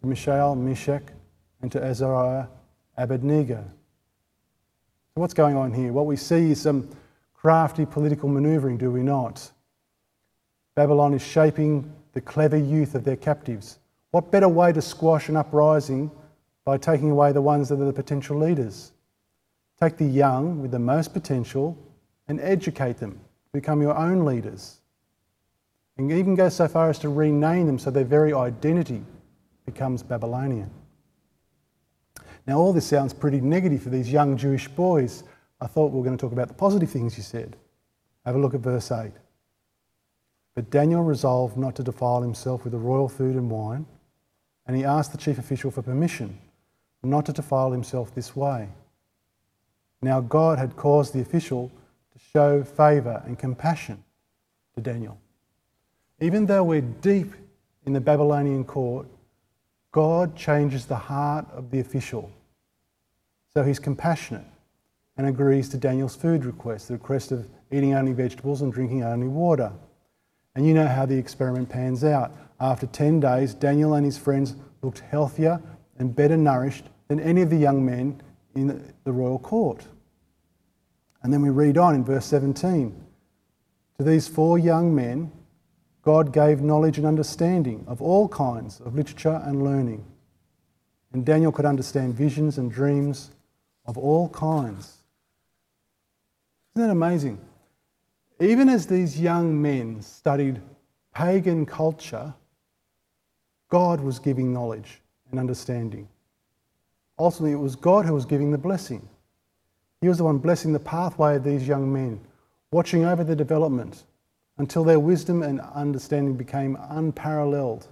to 0.00 0.06
Mishael, 0.06 0.54
Meshach, 0.54 1.02
and 1.60 1.70
to 1.72 1.82
Azariah, 1.82 2.46
Abednego. 2.96 3.64
So, 5.14 5.20
what's 5.20 5.34
going 5.34 5.56
on 5.56 5.72
here? 5.72 5.92
What 5.92 6.06
we 6.06 6.16
see 6.16 6.50
is 6.50 6.60
some 6.60 6.88
crafty 7.34 7.86
political 7.86 8.28
manoeuvring, 8.28 8.78
do 8.78 8.90
we 8.90 9.02
not? 9.02 9.50
Babylon 10.74 11.14
is 11.14 11.22
shaping 11.22 11.90
the 12.12 12.20
clever 12.20 12.56
youth 12.56 12.94
of 12.94 13.04
their 13.04 13.16
captives. 13.16 13.78
What 14.10 14.30
better 14.30 14.48
way 14.48 14.72
to 14.72 14.80
squash 14.80 15.28
an 15.28 15.36
uprising 15.36 16.10
by 16.64 16.78
taking 16.78 17.10
away 17.10 17.32
the 17.32 17.42
ones 17.42 17.68
that 17.68 17.80
are 17.80 17.84
the 17.84 17.92
potential 17.92 18.38
leaders? 18.38 18.92
Take 19.80 19.96
the 19.96 20.06
young 20.06 20.62
with 20.62 20.70
the 20.70 20.78
most 20.78 21.12
potential 21.12 21.76
and 22.28 22.40
educate 22.40 22.98
them 22.98 23.20
become 23.52 23.80
your 23.80 23.96
own 23.96 24.24
leaders. 24.24 24.80
And 25.96 26.12
even 26.12 26.34
go 26.34 26.48
so 26.48 26.68
far 26.68 26.90
as 26.90 26.98
to 27.00 27.08
rename 27.08 27.66
them 27.66 27.78
so 27.78 27.90
their 27.90 28.04
very 28.04 28.32
identity 28.32 29.02
becomes 29.64 30.02
Babylonian. 30.02 30.70
Now, 32.46 32.58
all 32.58 32.72
this 32.72 32.86
sounds 32.86 33.12
pretty 33.12 33.40
negative 33.40 33.82
for 33.82 33.88
these 33.88 34.12
young 34.12 34.36
Jewish 34.36 34.68
boys. 34.68 35.24
I 35.60 35.66
thought 35.66 35.90
we 35.90 35.98
were 35.98 36.04
going 36.04 36.16
to 36.16 36.20
talk 36.20 36.32
about 36.32 36.48
the 36.48 36.54
positive 36.54 36.90
things 36.90 37.16
you 37.16 37.22
said. 37.22 37.56
Have 38.24 38.36
a 38.36 38.38
look 38.38 38.54
at 38.54 38.60
verse 38.60 38.92
8. 38.92 39.10
But 40.54 40.70
Daniel 40.70 41.02
resolved 41.02 41.56
not 41.56 41.74
to 41.76 41.82
defile 41.82 42.22
himself 42.22 42.62
with 42.62 42.72
the 42.72 42.78
royal 42.78 43.08
food 43.08 43.36
and 43.36 43.50
wine, 43.50 43.86
and 44.66 44.76
he 44.76 44.84
asked 44.84 45.12
the 45.12 45.18
chief 45.18 45.38
official 45.38 45.70
for 45.70 45.82
permission 45.82 46.38
not 47.02 47.26
to 47.26 47.32
defile 47.32 47.70
himself 47.70 48.14
this 48.14 48.34
way. 48.34 48.68
Now, 50.06 50.20
God 50.20 50.56
had 50.60 50.76
caused 50.76 51.14
the 51.14 51.20
official 51.20 51.68
to 52.12 52.18
show 52.32 52.62
favour 52.62 53.24
and 53.26 53.36
compassion 53.36 54.04
to 54.76 54.80
Daniel. 54.80 55.18
Even 56.20 56.46
though 56.46 56.62
we're 56.62 56.80
deep 56.80 57.32
in 57.86 57.92
the 57.92 58.00
Babylonian 58.00 58.62
court, 58.62 59.08
God 59.90 60.36
changes 60.36 60.86
the 60.86 60.94
heart 60.94 61.44
of 61.52 61.72
the 61.72 61.80
official. 61.80 62.30
So 63.52 63.64
he's 63.64 63.80
compassionate 63.80 64.44
and 65.16 65.26
agrees 65.26 65.68
to 65.70 65.76
Daniel's 65.76 66.14
food 66.14 66.44
request, 66.44 66.86
the 66.86 66.94
request 66.94 67.32
of 67.32 67.48
eating 67.72 67.94
only 67.94 68.12
vegetables 68.12 68.62
and 68.62 68.72
drinking 68.72 69.02
only 69.02 69.26
water. 69.26 69.72
And 70.54 70.64
you 70.64 70.72
know 70.72 70.86
how 70.86 71.04
the 71.04 71.18
experiment 71.18 71.68
pans 71.68 72.04
out. 72.04 72.30
After 72.60 72.86
10 72.86 73.18
days, 73.18 73.54
Daniel 73.54 73.94
and 73.94 74.04
his 74.04 74.18
friends 74.18 74.54
looked 74.82 75.00
healthier 75.00 75.60
and 75.98 76.14
better 76.14 76.36
nourished 76.36 76.84
than 77.08 77.18
any 77.18 77.42
of 77.42 77.50
the 77.50 77.56
young 77.56 77.84
men 77.84 78.22
in 78.54 78.94
the 79.02 79.12
royal 79.12 79.40
court. 79.40 79.84
And 81.26 81.32
then 81.32 81.42
we 81.42 81.50
read 81.50 81.76
on 81.76 81.96
in 81.96 82.04
verse 82.04 82.24
17. 82.26 83.04
To 83.98 84.04
these 84.04 84.28
four 84.28 84.60
young 84.60 84.94
men, 84.94 85.32
God 86.02 86.32
gave 86.32 86.60
knowledge 86.60 86.98
and 86.98 87.06
understanding 87.06 87.84
of 87.88 88.00
all 88.00 88.28
kinds 88.28 88.78
of 88.78 88.94
literature 88.94 89.42
and 89.44 89.64
learning. 89.64 90.04
And 91.12 91.26
Daniel 91.26 91.50
could 91.50 91.64
understand 91.64 92.14
visions 92.14 92.58
and 92.58 92.70
dreams 92.70 93.32
of 93.86 93.98
all 93.98 94.28
kinds. 94.28 94.98
Isn't 96.76 96.86
that 96.86 96.92
amazing? 96.92 97.40
even 98.38 98.68
as 98.68 98.86
these 98.86 99.20
young 99.20 99.60
men 99.60 100.02
studied 100.02 100.62
pagan 101.12 101.66
culture, 101.66 102.32
God 103.68 104.00
was 104.00 104.20
giving 104.20 104.52
knowledge 104.52 105.02
and 105.32 105.40
understanding. 105.40 106.06
Ultimately, 107.18 107.50
it 107.50 107.56
was 107.56 107.74
God 107.74 108.06
who 108.06 108.14
was 108.14 108.26
giving 108.26 108.52
the 108.52 108.58
blessing. 108.58 109.08
He 110.06 110.08
was 110.08 110.18
the 110.18 110.24
one 110.24 110.38
blessing 110.38 110.72
the 110.72 110.78
pathway 110.78 111.34
of 111.34 111.42
these 111.42 111.66
young 111.66 111.92
men, 111.92 112.20
watching 112.70 113.04
over 113.04 113.24
their 113.24 113.34
development 113.34 114.04
until 114.56 114.84
their 114.84 115.00
wisdom 115.00 115.42
and 115.42 115.60
understanding 115.60 116.36
became 116.36 116.78
unparalleled, 116.90 117.88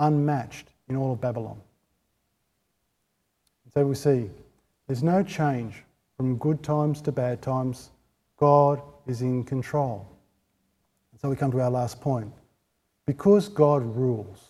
unmatched 0.00 0.70
in 0.88 0.96
all 0.96 1.12
of 1.12 1.20
Babylon. 1.20 1.60
So 3.72 3.86
we 3.86 3.94
see 3.94 4.28
there's 4.88 5.04
no 5.04 5.22
change 5.22 5.84
from 6.16 6.36
good 6.36 6.64
times 6.64 7.00
to 7.02 7.12
bad 7.12 7.40
times. 7.40 7.90
God 8.38 8.82
is 9.06 9.22
in 9.22 9.44
control. 9.44 10.04
And 11.12 11.20
so 11.20 11.30
we 11.30 11.36
come 11.36 11.52
to 11.52 11.60
our 11.60 11.70
last 11.70 12.00
point. 12.00 12.32
Because 13.06 13.48
God 13.48 13.84
rules, 13.84 14.48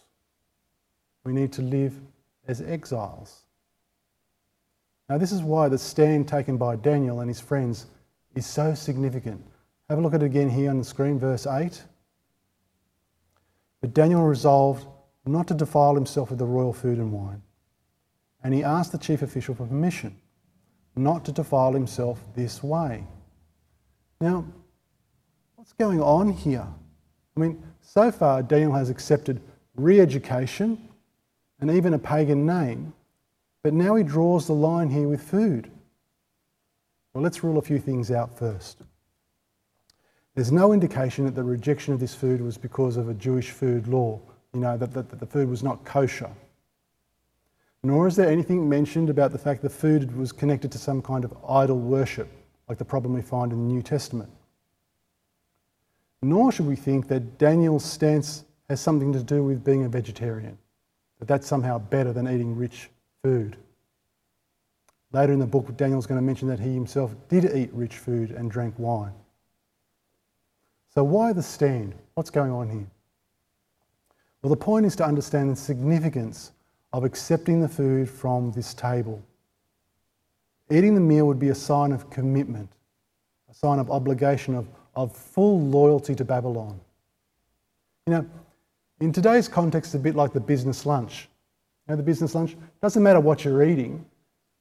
we 1.25 1.35
need 1.35 1.53
to 1.53 1.61
live 1.61 1.93
as 2.49 2.63
exiles. 2.63 3.43
Now, 5.13 5.19
this 5.19 5.31
is 5.31 5.43
why 5.43 5.69
the 5.69 5.77
stand 5.77 6.27
taken 6.27 6.57
by 6.57 6.75
Daniel 6.77 7.21
and 7.21 7.29
his 7.29 7.39
friends 7.39 7.85
is 8.35 8.47
so 8.47 8.73
significant. 8.73 9.45
Have 9.91 9.99
a 9.99 10.01
look 10.01 10.15
at 10.15 10.23
it 10.23 10.25
again 10.25 10.49
here 10.49 10.71
on 10.71 10.79
the 10.79 10.85
screen, 10.87 11.19
verse 11.19 11.47
8. 11.47 11.83
But 13.83 13.93
Daniel 13.93 14.23
resolved 14.23 14.87
not 15.27 15.49
to 15.49 15.55
defile 15.55 15.95
himself 15.95 16.31
with 16.31 16.39
the 16.39 16.47
royal 16.47 16.73
food 16.73 16.97
and 16.97 17.13
wine. 17.13 17.43
And 18.43 18.55
he 18.55 18.65
asked 18.65 18.93
the 18.93 18.97
chief 18.97 19.21
official 19.21 19.55
for 19.55 19.67
permission 19.67 20.17
not 20.97 21.27
to 21.27 21.33
defile 21.33 21.75
himself 21.75 22.19
this 22.35 22.63
way. 22.63 23.05
Now, 24.19 24.47
what's 25.57 25.75
going 25.75 26.01
on 26.01 26.33
here? 26.33 26.67
I 27.37 27.41
mean, 27.41 27.63
so 27.83 28.11
far, 28.11 28.43
Daniel 28.43 28.73
has 28.73 28.89
accepted 28.89 29.43
re 29.77 30.01
education 30.01 30.89
and 31.61 31.71
even 31.71 31.93
a 31.93 31.99
pagan 31.99 32.47
name, 32.47 32.95
but 33.63 33.73
now 33.73 33.95
he 33.95 34.03
draws 34.03 34.47
the 34.47 34.53
line 34.53 34.91
here 34.91 35.09
with 35.09 35.23
food. 35.23 35.71
Well, 37.13 37.23
let's 37.23 37.45
rule 37.45 37.59
a 37.59 37.63
few 37.63 37.79
things 37.79 38.11
out 38.11 38.37
first. 38.37 38.79
There's 40.35 40.51
no 40.51 40.73
indication 40.73 41.27
that 41.27 41.35
the 41.35 41.45
rejection 41.45 41.93
of 41.93 42.01
this 42.01 42.15
food 42.15 42.41
was 42.41 42.57
because 42.57 42.97
of 42.97 43.09
a 43.09 43.15
Jewish 43.15 43.51
food 43.51 43.87
law, 43.87 44.19
you 44.55 44.61
know, 44.61 44.79
that, 44.79 44.93
that, 44.95 45.11
that 45.11 45.21
the 45.21 45.27
food 45.27 45.49
was 45.49 45.63
not 45.63 45.85
kosher. 45.85 46.31
Nor 47.83 48.07
is 48.07 48.17
there 48.17 48.31
anything 48.31 48.69
mentioned 48.69 49.11
about 49.11 49.33
the 49.33 49.39
fact 49.39 49.61
the 49.61 49.69
food 49.69 50.17
was 50.17 50.33
connected 50.33 50.73
to 50.73 50.79
some 50.79 51.03
kind 51.03 51.25
of 51.25 51.37
idol 51.49 51.79
worship, 51.79 52.29
like 52.69 52.79
the 52.79 52.85
problem 52.85 53.13
we 53.13 53.23
find 53.23 53.53
in 53.53 53.59
the 53.59 53.75
New 53.75 53.83
Testament. 53.83 54.31
Nor 56.23 56.53
should 56.53 56.67
we 56.67 56.77
think 56.77 57.09
that 57.09 57.39
Daniel's 57.39 57.85
stance 57.85 58.45
has 58.69 58.81
something 58.81 59.13
to 59.13 59.23
do 59.23 59.43
with 59.43 59.65
being 59.65 59.85
a 59.85 59.89
vegetarian, 59.89 60.57
that 61.19 61.29
that's 61.29 61.47
somehow 61.47 61.79
better 61.79 62.13
than 62.13 62.29
eating 62.29 62.57
rich 62.57 62.89
food. 63.23 63.57
Later 65.13 65.33
in 65.33 65.39
the 65.39 65.47
book, 65.47 65.77
Daniel's 65.77 66.07
going 66.07 66.19
to 66.19 66.25
mention 66.25 66.49
that 66.49 66.59
he 66.59 66.73
himself 66.73 67.15
did 67.29 67.45
eat 67.55 67.71
rich 67.73 67.97
food 67.97 68.31
and 68.31 68.51
drank 68.51 68.75
wine. 68.79 69.13
So, 70.95 71.05
why 71.05 71.33
the 71.33 71.43
stand? 71.43 71.95
What's 72.15 72.31
going 72.31 72.51
on 72.51 72.69
here? 72.69 72.87
Well, 74.43 74.51
the 74.51 74.57
point 74.57 74.87
is 74.87 74.97
to 74.97 75.05
understand 75.05 75.51
the 75.51 75.57
significance 75.57 76.53
of 76.93 77.05
accepting 77.05 77.61
the 77.61 77.69
food 77.69 78.11
from 78.11 78.53
this 78.53 78.75
table. 78.75 79.23
Eating 80.71 80.95
the 80.95 81.01
meal 81.01 81.27
would 81.27 81.39
be 81.39 81.51
a 81.51 81.55
sign 81.55 81.93
of 81.93 82.11
commitment, 82.11 82.69
a 83.51 83.55
sign 83.55 83.79
of 83.79 83.91
obligation, 83.91 84.55
of, 84.55 84.67
of 84.97 85.15
full 85.15 85.61
loyalty 85.61 86.15
to 86.15 86.25
Babylon. 86.25 86.81
You 88.07 88.15
know, 88.15 88.27
in 89.01 89.13
today's 89.13 89.49
context, 89.49 89.95
it's 89.95 90.01
a 90.01 90.03
bit 90.03 90.17
like 90.17 90.33
the 90.33 90.41
business 90.41 90.85
lunch. 90.85 91.29
You 91.87 91.93
know, 91.93 91.97
the 91.97 92.03
business 92.03 92.35
lunch 92.35 92.57
doesn't 92.81 93.03
matter 93.03 93.21
what 93.21 93.45
you're 93.45 93.65
eating. 93.65 94.05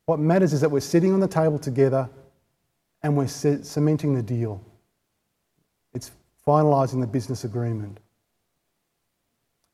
What 0.06 0.20
matters 0.20 0.54
is 0.54 0.62
that 0.62 0.70
we're 0.70 0.80
sitting 0.80 1.14
on 1.14 1.20
the 1.20 1.28
table 1.28 1.60
together 1.60 2.10
and 3.04 3.16
we're 3.16 3.28
cementing 3.28 4.14
the 4.14 4.24
deal. 4.24 4.62
It's 5.94 6.12
finalising 6.48 7.02
the 7.02 7.08
business 7.08 7.44
agreement. 7.44 8.00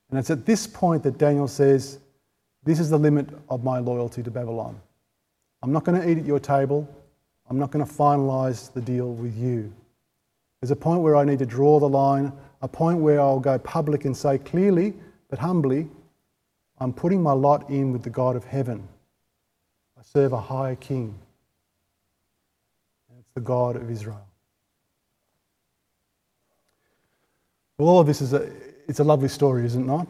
And 0.10 0.20
it's 0.20 0.30
at 0.30 0.46
this 0.46 0.68
point 0.68 1.04
that 1.04 1.18
Daniel 1.18 1.48
says, 1.48 2.00
This 2.64 2.80
is 2.80 2.90
the 2.90 2.98
limit 2.98 3.28
of 3.50 3.64
my 3.64 3.80
loyalty 3.80 4.24
to 4.24 4.32
Babylon. 4.32 4.80
I'm 5.64 5.72
not 5.72 5.84
going 5.84 6.00
to 6.00 6.10
eat 6.10 6.18
at 6.18 6.26
your 6.26 6.40
table. 6.40 6.88
I'm 7.50 7.58
not 7.58 7.72
going 7.72 7.86
to 7.86 7.92
finalise 7.92 8.72
the 8.74 8.82
deal 8.82 9.14
with 9.14 9.36
you. 9.38 9.74
There's 10.62 10.72
a 10.72 10.76
point 10.76 11.02
where 11.02 11.16
I 11.16 11.24
need 11.24 11.40
to 11.40 11.46
draw 11.46 11.80
the 11.80 11.90
line, 11.90 12.32
a 12.62 12.68
point 12.68 13.00
where 13.00 13.20
I'll 13.20 13.40
go 13.40 13.58
public 13.60 14.06
and 14.06 14.16
say 14.16 14.38
clearly 14.38 14.94
but 15.30 15.40
humbly, 15.40 15.90
I'm 16.80 16.94
putting 16.94 17.22
my 17.22 17.32
lot 17.32 17.70
in 17.70 17.92
with 17.92 18.04
the 18.04 18.10
God 18.10 18.36
of 18.36 18.44
heaven. 18.44 18.88
I 19.98 20.04
serve 20.04 20.34
a 20.34 20.40
higher 20.40 20.76
king. 20.76 21.18
And 23.10 23.20
it's 23.20 23.32
the 23.34 23.42
God 23.42 23.76
of 23.76 23.90
Israel. 23.90 24.26
Well, 27.78 27.90
all 27.90 28.00
of 28.00 28.08
this 28.08 28.22
is 28.22 28.34
a, 28.34 28.50
it's 28.88 29.00
a 29.00 29.04
lovely 29.04 29.28
story, 29.28 29.66
is 29.66 29.76
it 29.76 29.80
not? 29.80 30.08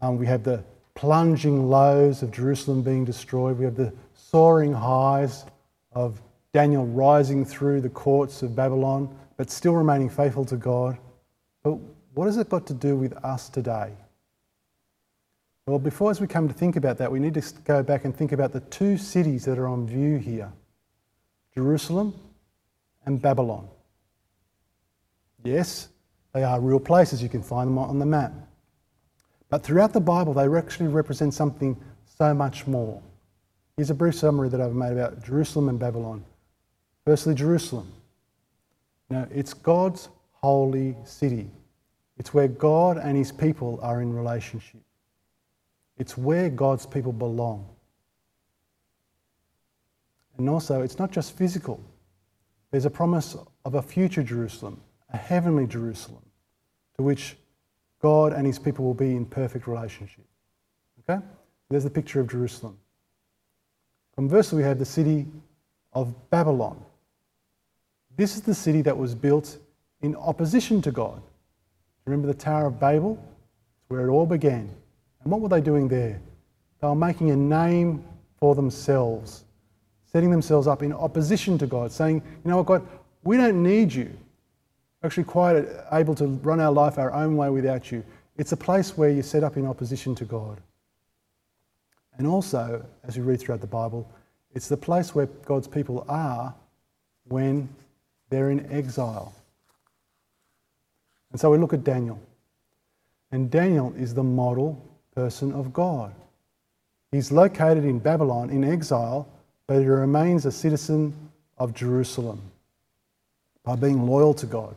Um, 0.00 0.18
we 0.18 0.26
have 0.26 0.42
the 0.42 0.62
plunging 0.94 1.68
lows 1.68 2.22
of 2.22 2.30
Jerusalem 2.30 2.82
being 2.82 3.04
destroyed. 3.04 3.58
We 3.58 3.64
have 3.64 3.76
the 3.76 3.92
soaring 4.14 4.72
highs 4.72 5.44
of 5.92 6.20
Daniel 6.52 6.86
rising 6.86 7.44
through 7.44 7.80
the 7.80 7.88
courts 7.88 8.42
of 8.42 8.56
Babylon, 8.56 9.14
but 9.36 9.50
still 9.50 9.74
remaining 9.74 10.08
faithful 10.08 10.44
to 10.46 10.56
God. 10.56 10.98
But 11.62 11.78
what 12.14 12.26
has 12.26 12.38
it 12.38 12.48
got 12.48 12.66
to 12.68 12.74
do 12.74 12.96
with 12.96 13.12
us 13.24 13.48
today? 13.48 13.92
Well, 15.66 15.80
before 15.80 16.12
as 16.12 16.20
we 16.20 16.28
come 16.28 16.46
to 16.46 16.54
think 16.54 16.76
about 16.76 16.96
that, 16.98 17.10
we 17.10 17.18
need 17.18 17.34
to 17.34 17.42
go 17.64 17.82
back 17.82 18.04
and 18.04 18.16
think 18.16 18.30
about 18.30 18.52
the 18.52 18.60
two 18.60 18.96
cities 18.96 19.44
that 19.46 19.58
are 19.58 19.66
on 19.66 19.86
view 19.86 20.16
here 20.16 20.52
Jerusalem 21.54 22.14
and 23.04 23.20
Babylon. 23.20 23.68
Yes, 25.42 25.88
they 26.32 26.44
are 26.44 26.60
real 26.60 26.78
places, 26.78 27.20
you 27.20 27.28
can 27.28 27.42
find 27.42 27.68
them 27.68 27.78
on 27.78 27.98
the 27.98 28.06
map. 28.06 28.32
But 29.48 29.64
throughout 29.64 29.92
the 29.92 30.00
Bible, 30.00 30.34
they 30.34 30.46
actually 30.56 30.88
represent 30.88 31.34
something 31.34 31.76
so 32.04 32.32
much 32.32 32.66
more. 32.66 33.02
Here's 33.76 33.90
a 33.90 33.94
brief 33.94 34.14
summary 34.14 34.48
that 34.50 34.60
I've 34.60 34.74
made 34.74 34.92
about 34.92 35.24
Jerusalem 35.24 35.68
and 35.68 35.78
Babylon. 35.78 36.24
Firstly, 37.04 37.34
Jerusalem. 37.34 37.92
Now, 39.10 39.26
it's 39.32 39.54
God's 39.54 40.08
holy 40.32 40.96
city. 41.04 41.50
It's 42.18 42.32
where 42.32 42.48
God 42.48 42.98
and 42.98 43.16
his 43.16 43.32
people 43.32 43.78
are 43.82 44.00
in 44.00 44.12
relationship. 44.12 44.80
It's 45.98 46.16
where 46.16 46.50
God's 46.50 46.86
people 46.86 47.12
belong. 47.12 47.66
And 50.38 50.48
also, 50.48 50.82
it's 50.82 50.98
not 50.98 51.10
just 51.10 51.36
physical. 51.36 51.80
There's 52.70 52.84
a 52.84 52.90
promise 52.90 53.36
of 53.64 53.74
a 53.74 53.82
future 53.82 54.22
Jerusalem, 54.22 54.80
a 55.12 55.16
heavenly 55.16 55.66
Jerusalem, 55.66 56.22
to 56.96 57.02
which 57.02 57.36
God 58.02 58.32
and 58.32 58.46
his 58.46 58.58
people 58.58 58.84
will 58.84 58.94
be 58.94 59.16
in 59.16 59.24
perfect 59.24 59.66
relationship. 59.66 60.24
Okay? 61.08 61.24
There's 61.70 61.84
the 61.84 61.90
picture 61.90 62.20
of 62.20 62.28
Jerusalem. 62.28 62.76
Conversely, 64.14 64.58
we 64.58 64.64
have 64.64 64.78
the 64.78 64.84
city 64.84 65.26
of 65.92 66.14
Babylon. 66.30 66.82
This 68.16 68.34
is 68.34 68.42
the 68.42 68.54
city 68.54 68.82
that 68.82 68.96
was 68.96 69.14
built 69.14 69.58
in 70.02 70.14
opposition 70.16 70.82
to 70.82 70.90
God. 70.90 71.22
Remember 72.04 72.26
the 72.26 72.34
Tower 72.34 72.66
of 72.66 72.78
Babel? 72.78 73.18
It's 73.80 73.90
where 73.90 74.06
it 74.06 74.10
all 74.10 74.26
began. 74.26 74.70
And 75.26 75.32
what 75.32 75.40
were 75.40 75.48
they 75.48 75.60
doing 75.60 75.88
there? 75.88 76.20
They 76.80 76.86
were 76.86 76.94
making 76.94 77.32
a 77.32 77.36
name 77.36 78.04
for 78.36 78.54
themselves, 78.54 79.42
setting 80.04 80.30
themselves 80.30 80.68
up 80.68 80.84
in 80.84 80.92
opposition 80.92 81.58
to 81.58 81.66
God, 81.66 81.90
saying, 81.90 82.22
You 82.44 82.50
know 82.52 82.58
what, 82.58 82.66
God, 82.66 82.86
we 83.24 83.36
don't 83.36 83.60
need 83.60 83.92
you. 83.92 84.16
We're 85.02 85.08
actually 85.08 85.24
quite 85.24 85.66
able 85.90 86.14
to 86.14 86.26
run 86.26 86.60
our 86.60 86.70
life 86.70 86.96
our 86.96 87.12
own 87.12 87.36
way 87.36 87.50
without 87.50 87.90
you. 87.90 88.04
It's 88.36 88.52
a 88.52 88.56
place 88.56 88.96
where 88.96 89.10
you're 89.10 89.24
set 89.24 89.42
up 89.42 89.56
in 89.56 89.66
opposition 89.66 90.14
to 90.14 90.24
God. 90.24 90.60
And 92.18 92.28
also, 92.28 92.86
as 93.02 93.16
we 93.16 93.24
read 93.24 93.40
throughout 93.40 93.62
the 93.62 93.66
Bible, 93.66 94.08
it's 94.54 94.68
the 94.68 94.76
place 94.76 95.12
where 95.12 95.26
God's 95.26 95.66
people 95.66 96.06
are 96.08 96.54
when 97.24 97.68
they're 98.30 98.50
in 98.50 98.72
exile. 98.72 99.34
And 101.32 101.40
so 101.40 101.50
we 101.50 101.58
look 101.58 101.72
at 101.72 101.82
Daniel. 101.82 102.20
And 103.32 103.50
Daniel 103.50 103.92
is 103.96 104.14
the 104.14 104.22
model 104.22 104.80
person 105.16 105.50
of 105.52 105.72
God. 105.72 106.14
He's 107.10 107.32
located 107.32 107.84
in 107.84 107.98
Babylon 107.98 108.50
in 108.50 108.62
exile, 108.62 109.26
but 109.66 109.80
he 109.80 109.86
remains 109.86 110.44
a 110.44 110.52
citizen 110.52 111.14
of 111.56 111.74
Jerusalem 111.74 112.40
by 113.64 113.76
being 113.76 114.06
loyal 114.06 114.34
to 114.34 114.46
God. 114.46 114.76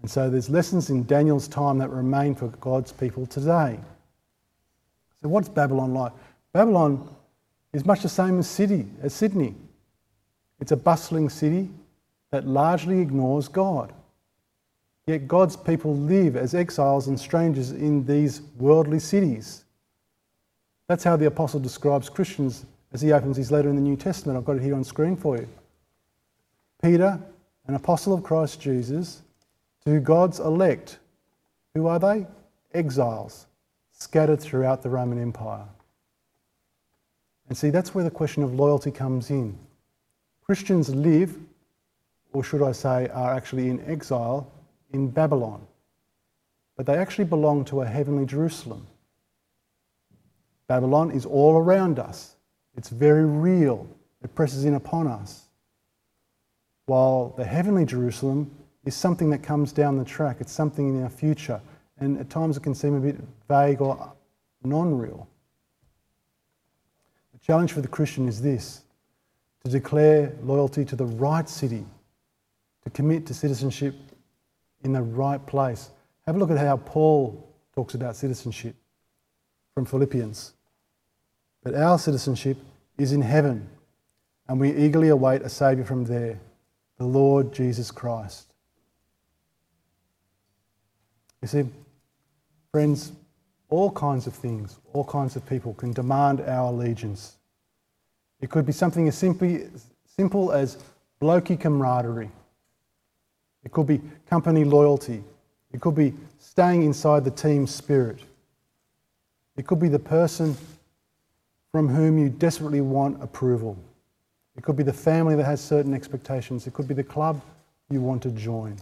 And 0.00 0.10
so 0.10 0.30
there's 0.30 0.48
lessons 0.48 0.88
in 0.90 1.04
Daniel's 1.04 1.46
time 1.46 1.78
that 1.78 1.90
remain 1.90 2.34
for 2.34 2.48
God's 2.48 2.90
people 2.90 3.26
today. 3.26 3.78
So 5.20 5.28
what's 5.28 5.48
Babylon 5.48 5.92
like? 5.92 6.12
Babylon 6.52 7.08
is 7.72 7.84
much 7.84 8.02
the 8.02 8.08
same 8.08 8.38
as 8.38 8.48
city 8.48 8.86
as 9.02 9.12
Sydney. 9.12 9.54
It's 10.60 10.72
a 10.72 10.76
bustling 10.76 11.28
city 11.28 11.68
that 12.30 12.46
largely 12.46 13.00
ignores 13.00 13.48
God. 13.48 13.92
Yet 15.06 15.26
God's 15.26 15.56
people 15.56 15.96
live 15.96 16.36
as 16.36 16.54
exiles 16.54 17.08
and 17.08 17.18
strangers 17.18 17.72
in 17.72 18.06
these 18.06 18.42
worldly 18.58 19.00
cities. 19.00 19.64
That's 20.86 21.02
how 21.04 21.16
the 21.16 21.26
apostle 21.26 21.58
describes 21.58 22.08
Christians 22.08 22.66
as 22.92 23.00
he 23.00 23.12
opens 23.12 23.36
his 23.36 23.50
letter 23.50 23.68
in 23.68 23.74
the 23.74 23.82
New 23.82 23.96
Testament. 23.96 24.38
I've 24.38 24.44
got 24.44 24.56
it 24.56 24.62
here 24.62 24.74
on 24.74 24.84
screen 24.84 25.16
for 25.16 25.36
you. 25.36 25.48
Peter, 26.82 27.18
an 27.66 27.74
apostle 27.74 28.12
of 28.12 28.22
Christ 28.22 28.60
Jesus, 28.60 29.22
to 29.84 29.98
God's 29.98 30.38
elect. 30.38 30.98
Who 31.74 31.86
are 31.86 31.98
they? 31.98 32.26
Exiles, 32.74 33.46
scattered 33.92 34.40
throughout 34.40 34.82
the 34.82 34.90
Roman 34.90 35.20
Empire. 35.20 35.66
And 37.48 37.56
see, 37.58 37.70
that's 37.70 37.94
where 37.94 38.04
the 38.04 38.10
question 38.10 38.42
of 38.42 38.54
loyalty 38.54 38.90
comes 38.90 39.30
in. 39.30 39.58
Christians 40.44 40.94
live, 40.94 41.38
or 42.32 42.44
should 42.44 42.62
I 42.62 42.72
say, 42.72 43.08
are 43.08 43.34
actually 43.34 43.68
in 43.68 43.84
exile 43.88 44.50
in 44.92 45.08
Babylon, 45.08 45.66
but 46.76 46.86
they 46.86 46.96
actually 46.96 47.24
belong 47.24 47.64
to 47.66 47.82
a 47.82 47.86
heavenly 47.86 48.26
Jerusalem. 48.26 48.86
Babylon 50.68 51.10
is 51.10 51.26
all 51.26 51.56
around 51.56 51.98
us, 51.98 52.36
it's 52.76 52.88
very 52.88 53.24
real, 53.24 53.86
it 54.22 54.34
presses 54.34 54.64
in 54.64 54.74
upon 54.74 55.06
us. 55.06 55.46
while 56.86 57.32
the 57.36 57.44
heavenly 57.44 57.84
Jerusalem 57.84 58.50
is 58.84 58.94
something 58.94 59.30
that 59.30 59.42
comes 59.42 59.72
down 59.72 59.96
the 59.96 60.04
track. 60.04 60.38
It's 60.40 60.52
something 60.52 60.88
in 60.88 61.02
our 61.02 61.08
future. 61.08 61.60
And 61.98 62.18
at 62.18 62.30
times 62.30 62.56
it 62.56 62.62
can 62.62 62.74
seem 62.74 62.94
a 62.94 63.00
bit 63.00 63.16
vague 63.48 63.80
or 63.80 64.12
non 64.64 64.98
real. 64.98 65.28
The 67.32 67.38
challenge 67.38 67.72
for 67.72 67.80
the 67.80 67.88
Christian 67.88 68.28
is 68.28 68.42
this 68.42 68.82
to 69.64 69.70
declare 69.70 70.32
loyalty 70.42 70.84
to 70.84 70.96
the 70.96 71.04
right 71.04 71.48
city, 71.48 71.84
to 72.84 72.90
commit 72.90 73.26
to 73.26 73.34
citizenship 73.34 73.94
in 74.84 74.92
the 74.92 75.02
right 75.02 75.44
place. 75.46 75.90
Have 76.26 76.36
a 76.36 76.38
look 76.38 76.50
at 76.50 76.58
how 76.58 76.76
Paul 76.76 77.48
talks 77.74 77.94
about 77.94 78.16
citizenship 78.16 78.76
from 79.74 79.84
Philippians. 79.84 80.52
But 81.62 81.74
our 81.74 81.98
citizenship 81.98 82.56
is 82.98 83.12
in 83.12 83.22
heaven, 83.22 83.68
and 84.48 84.60
we 84.60 84.74
eagerly 84.74 85.08
await 85.08 85.42
a 85.42 85.48
Saviour 85.48 85.86
from 85.86 86.04
there, 86.04 86.38
the 86.98 87.04
Lord 87.04 87.52
Jesus 87.52 87.90
Christ. 87.90 88.52
You 91.40 91.48
see, 91.48 91.64
friends, 92.70 93.12
all 93.68 93.90
kinds 93.90 94.26
of 94.26 94.34
things, 94.34 94.78
all 94.92 95.04
kinds 95.04 95.34
of 95.34 95.46
people 95.46 95.74
can 95.74 95.92
demand 95.92 96.40
our 96.40 96.68
allegiance. 96.68 97.36
It 98.40 98.50
could 98.50 98.66
be 98.66 98.72
something 98.72 99.08
as 99.08 99.16
simply, 99.16 99.68
simple 100.04 100.52
as 100.52 100.78
blokey 101.20 101.58
camaraderie. 101.58 102.30
It 103.64 103.72
could 103.72 103.86
be 103.86 104.00
company 104.28 104.64
loyalty. 104.64 105.22
It 105.72 105.80
could 105.80 105.94
be 105.94 106.14
staying 106.38 106.82
inside 106.82 107.24
the 107.24 107.30
team 107.30 107.66
spirit. 107.66 108.18
It 109.56 109.66
could 109.66 109.78
be 109.78 109.88
the 109.88 109.98
person 109.98 110.56
from 111.70 111.88
whom 111.88 112.18
you 112.18 112.28
desperately 112.28 112.80
want 112.80 113.22
approval. 113.22 113.76
It 114.56 114.62
could 114.62 114.76
be 114.76 114.82
the 114.82 114.92
family 114.92 115.34
that 115.36 115.44
has 115.44 115.60
certain 115.60 115.94
expectations. 115.94 116.66
It 116.66 116.74
could 116.74 116.86
be 116.86 116.94
the 116.94 117.04
club 117.04 117.40
you 117.90 118.00
want 118.00 118.22
to 118.24 118.30
join. 118.30 118.76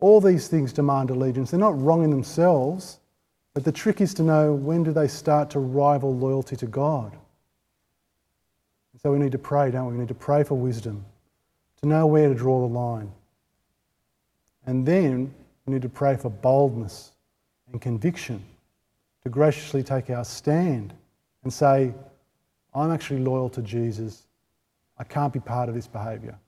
All 0.00 0.20
these 0.20 0.48
things 0.48 0.72
demand 0.72 1.10
allegiance. 1.10 1.50
They're 1.50 1.60
not 1.60 1.78
wrong 1.80 2.02
in 2.02 2.10
themselves, 2.10 2.98
but 3.52 3.64
the 3.64 3.72
trick 3.72 4.00
is 4.00 4.14
to 4.14 4.22
know 4.22 4.54
when 4.54 4.82
do 4.82 4.92
they 4.92 5.08
start 5.08 5.50
to 5.50 5.58
rival 5.58 6.14
loyalty 6.16 6.56
to 6.56 6.66
God. 6.66 7.14
So 9.02 9.12
we 9.12 9.18
need 9.18 9.32
to 9.32 9.38
pray, 9.38 9.70
don't 9.70 9.86
we? 9.86 9.92
We 9.94 10.00
need 10.00 10.08
to 10.08 10.14
pray 10.14 10.44
for 10.44 10.54
wisdom, 10.54 11.04
to 11.82 11.88
know 11.88 12.06
where 12.06 12.28
to 12.28 12.34
draw 12.34 12.60
the 12.66 12.72
line. 12.72 13.10
And 14.70 14.86
then 14.86 15.34
we 15.66 15.72
need 15.74 15.82
to 15.82 15.88
pray 15.88 16.14
for 16.14 16.30
boldness 16.30 17.10
and 17.72 17.80
conviction 17.80 18.40
to 19.24 19.28
graciously 19.28 19.82
take 19.82 20.10
our 20.10 20.24
stand 20.24 20.94
and 21.42 21.52
say, 21.52 21.92
I'm 22.72 22.92
actually 22.92 23.18
loyal 23.18 23.48
to 23.48 23.62
Jesus. 23.62 24.28
I 24.96 25.02
can't 25.02 25.32
be 25.32 25.40
part 25.40 25.68
of 25.68 25.74
this 25.74 25.88
behaviour. 25.88 26.38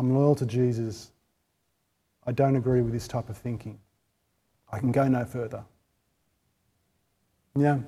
I'm 0.00 0.12
loyal 0.16 0.34
to 0.34 0.44
Jesus. 0.44 1.12
I 2.26 2.32
don't 2.32 2.56
agree 2.56 2.80
with 2.80 2.92
this 2.92 3.06
type 3.06 3.28
of 3.28 3.36
thinking. 3.36 3.78
I 4.72 4.80
can 4.80 4.90
go 4.90 5.06
no 5.06 5.24
further. 5.24 5.62
Yeah. 7.54 7.78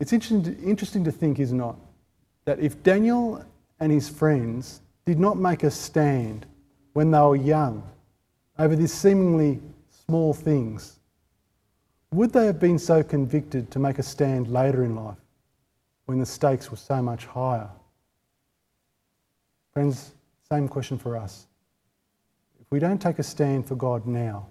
It's 0.00 0.12
interesting 0.12 0.42
to, 0.42 0.60
interesting 0.60 1.04
to 1.04 1.12
think, 1.12 1.38
is 1.38 1.52
not, 1.52 1.76
that 2.46 2.58
if 2.58 2.82
Daniel 2.82 3.44
and 3.78 3.92
his 3.92 4.08
friends 4.08 4.80
did 5.04 5.20
not 5.20 5.38
make 5.38 5.62
a 5.62 5.70
stand 5.70 6.46
when 6.92 7.10
they 7.10 7.18
were 7.18 7.36
young 7.36 7.82
over 8.58 8.76
these 8.76 8.92
seemingly 8.92 9.60
small 10.06 10.34
things, 10.34 10.98
would 12.12 12.32
they 12.32 12.46
have 12.46 12.58
been 12.58 12.78
so 12.78 13.02
convicted 13.02 13.70
to 13.70 13.78
make 13.78 13.98
a 13.98 14.02
stand 14.02 14.48
later 14.48 14.84
in 14.84 14.96
life 14.96 15.16
when 16.06 16.18
the 16.18 16.26
stakes 16.26 16.70
were 16.70 16.76
so 16.76 17.00
much 17.00 17.26
higher? 17.26 17.70
Friends, 19.72 20.12
same 20.50 20.66
question 20.66 20.98
for 20.98 21.16
us. 21.16 21.46
If 22.60 22.66
we 22.70 22.80
don't 22.80 23.00
take 23.00 23.20
a 23.20 23.22
stand 23.22 23.66
for 23.66 23.76
God 23.76 24.06
now, 24.06 24.48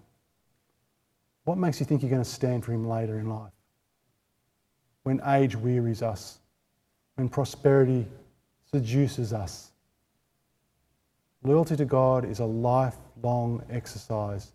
what 1.44 1.58
makes 1.58 1.80
you 1.80 1.86
think 1.86 2.02
you're 2.02 2.12
going 2.12 2.24
to 2.24 2.30
stand 2.30 2.64
for 2.64 2.72
Him 2.72 2.88
later 2.88 3.20
in 3.20 3.28
life? 3.30 3.52
When 5.04 5.22
age 5.26 5.56
wearies 5.56 6.02
us, 6.02 6.40
when 7.16 7.28
prosperity 7.28 8.08
seduces 8.72 9.34
us. 9.34 9.72
Loyalty 11.44 11.78
to 11.78 11.86
God 11.86 12.26
is 12.26 12.40
a 12.40 12.46
lifelong 12.46 13.64
exercise 13.70 14.52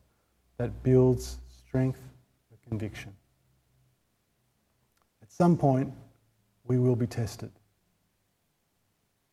that 0.59 0.83
builds 0.83 1.39
strength 1.49 2.01
for 2.49 2.69
conviction. 2.69 3.15
At 5.23 5.33
some 5.33 5.57
point, 5.57 5.93
we 6.65 6.79
will 6.79 6.97
be 6.97 7.07
tested. 7.07 7.51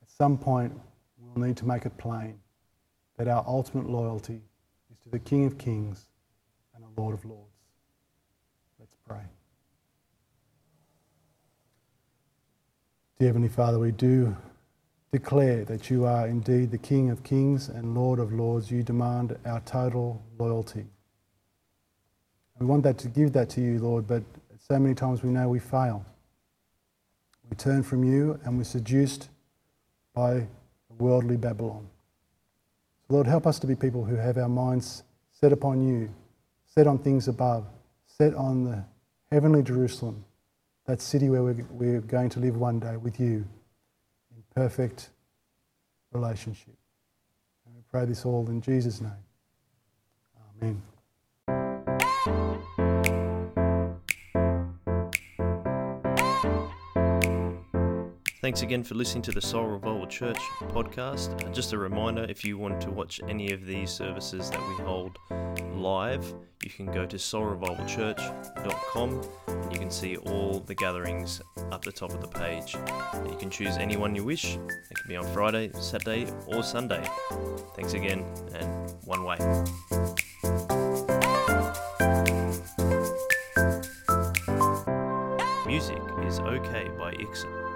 At 0.01 0.09
some 0.09 0.37
point, 0.37 0.73
we'll 1.17 1.45
need 1.45 1.57
to 1.57 1.65
make 1.65 1.85
it 1.85 1.97
plain 1.97 2.39
that 3.17 3.27
our 3.27 3.43
ultimate 3.45 3.89
loyalty 3.89 4.41
is 4.89 4.97
to 5.03 5.09
the 5.09 5.19
King 5.19 5.45
of 5.45 5.57
Kings 5.57 6.07
and 6.73 6.83
the 6.83 7.01
Lord 7.01 7.13
of 7.13 7.25
Lords. 7.25 7.51
Let's 8.79 8.95
pray. 9.05 9.21
Dear 13.19 13.29
Heavenly 13.29 13.49
Father, 13.49 13.77
we 13.77 13.91
do 13.91 14.35
declare 15.12 15.65
that 15.65 15.89
you 15.89 16.06
are 16.06 16.26
indeed 16.28 16.71
the 16.71 16.78
King 16.78 17.10
of 17.10 17.21
Kings 17.24 17.67
and 17.67 17.93
Lord 17.93 18.17
of 18.17 18.32
Lords. 18.32 18.71
You 18.71 18.82
demand 18.82 19.38
our 19.45 19.60
total 19.62 20.21
loyalty. 20.39 20.86
We 22.60 22.65
want 22.65 22.84
that 22.84 22.97
to 23.00 23.10
give 23.10 23.34
that 23.34 23.50
to 23.52 23.62
you, 23.62 23.80
Lord, 23.80 24.08
but 24.08 24.24
so 24.58 24.80
many 24.80 24.95
times 24.95 25.21
we 25.21 25.30
know 25.30 25.50
we 25.50 25.60
fail. 25.60 26.06
We 27.50 27.58
turn 27.58 27.84
from 27.84 28.06
you 28.06 28.39
and 28.45 28.58
we're 28.58 28.63
seduced 28.63 29.30
by 30.13 30.47
worldly 30.97 31.36
Babylon. 31.36 31.88
So, 33.08 33.15
Lord, 33.15 33.28
help 33.28 33.45
us 33.45 33.60
to 33.60 33.67
be 33.67 33.76
people 33.76 34.06
who 34.06 34.15
have 34.15 34.38
our 34.38 34.47
minds 34.47 35.04
set 35.34 35.52
upon 35.52 35.86
you, 35.86 36.10
set 36.65 36.88
on 36.88 37.00
things 37.00 37.28
above, 37.28 37.65
set 38.06 38.34
on 38.34 38.63
the 38.63 38.86
heavenly 39.30 39.63
Jerusalem, 39.63 40.24
that 40.86 41.02
city 41.02 41.30
where 41.30 41.43
we're, 41.43 42.00
going 42.00 42.30
to 42.30 42.39
live 42.39 42.56
one 42.56 42.80
day 42.80 42.95
with 42.95 43.19
you 43.19 43.45
perfect 44.55 45.09
relationship. 46.11 46.75
And 47.65 47.75
we 47.75 47.81
pray 47.89 48.05
this 48.05 48.25
all 48.25 48.47
in 48.49 48.61
Jesus' 48.61 49.01
name. 49.01 49.11
Amen. 50.61 50.81
Thanks 58.41 58.63
again 58.63 58.84
for 58.84 58.95
listening 58.95 59.21
to 59.23 59.32
the 59.32 59.39
Soul 59.39 59.67
Revival 59.67 60.08
Church 60.08 60.39
podcast. 60.69 61.54
Just 61.54 61.73
a 61.73 61.77
reminder 61.77 62.25
if 62.27 62.43
you 62.43 62.58
want 62.58 62.82
to 62.82 62.89
watch 62.89 63.21
any 63.30 63.51
of 63.51 63.67
these 63.67 63.91
services 63.91 64.49
that 64.49 64.60
we 64.67 64.73
hold 64.84 65.19
live, 65.75 66.34
you 66.63 66.71
can 66.71 66.88
go 66.88 67.06
to 67.06 67.17
soulrevivalchurch.com 67.17 69.21
and 69.47 69.71
you 69.71 69.77
can 69.77 69.91
see 69.91 70.17
all 70.17 70.60
the 70.60 70.73
gatherings 70.73 71.39
up 71.71 71.86
the 71.86 71.91
top 71.91 72.15
of 72.15 72.21
the 72.21 72.27
page. 72.27 72.75
You 73.30 73.38
can 73.38 73.51
choose 73.51 73.77
any 73.77 73.95
one 73.95 74.15
you 74.15 74.23
wish. 74.23 74.56
It 74.56 74.95
can 74.95 75.08
be 75.08 75.17
on 75.17 75.34
Friday, 75.36 75.69
Saturday, 75.75 76.25
or 76.47 76.63
Sunday. 76.63 77.08
Thanks 77.75 77.93
again, 77.93 78.25
and 78.56 78.91
one 79.06 79.23
way. 79.23 79.38
Music 85.67 86.01
is 86.25 86.39
okay 86.39 86.89
by 86.97 87.13
Ixon. 87.19 87.71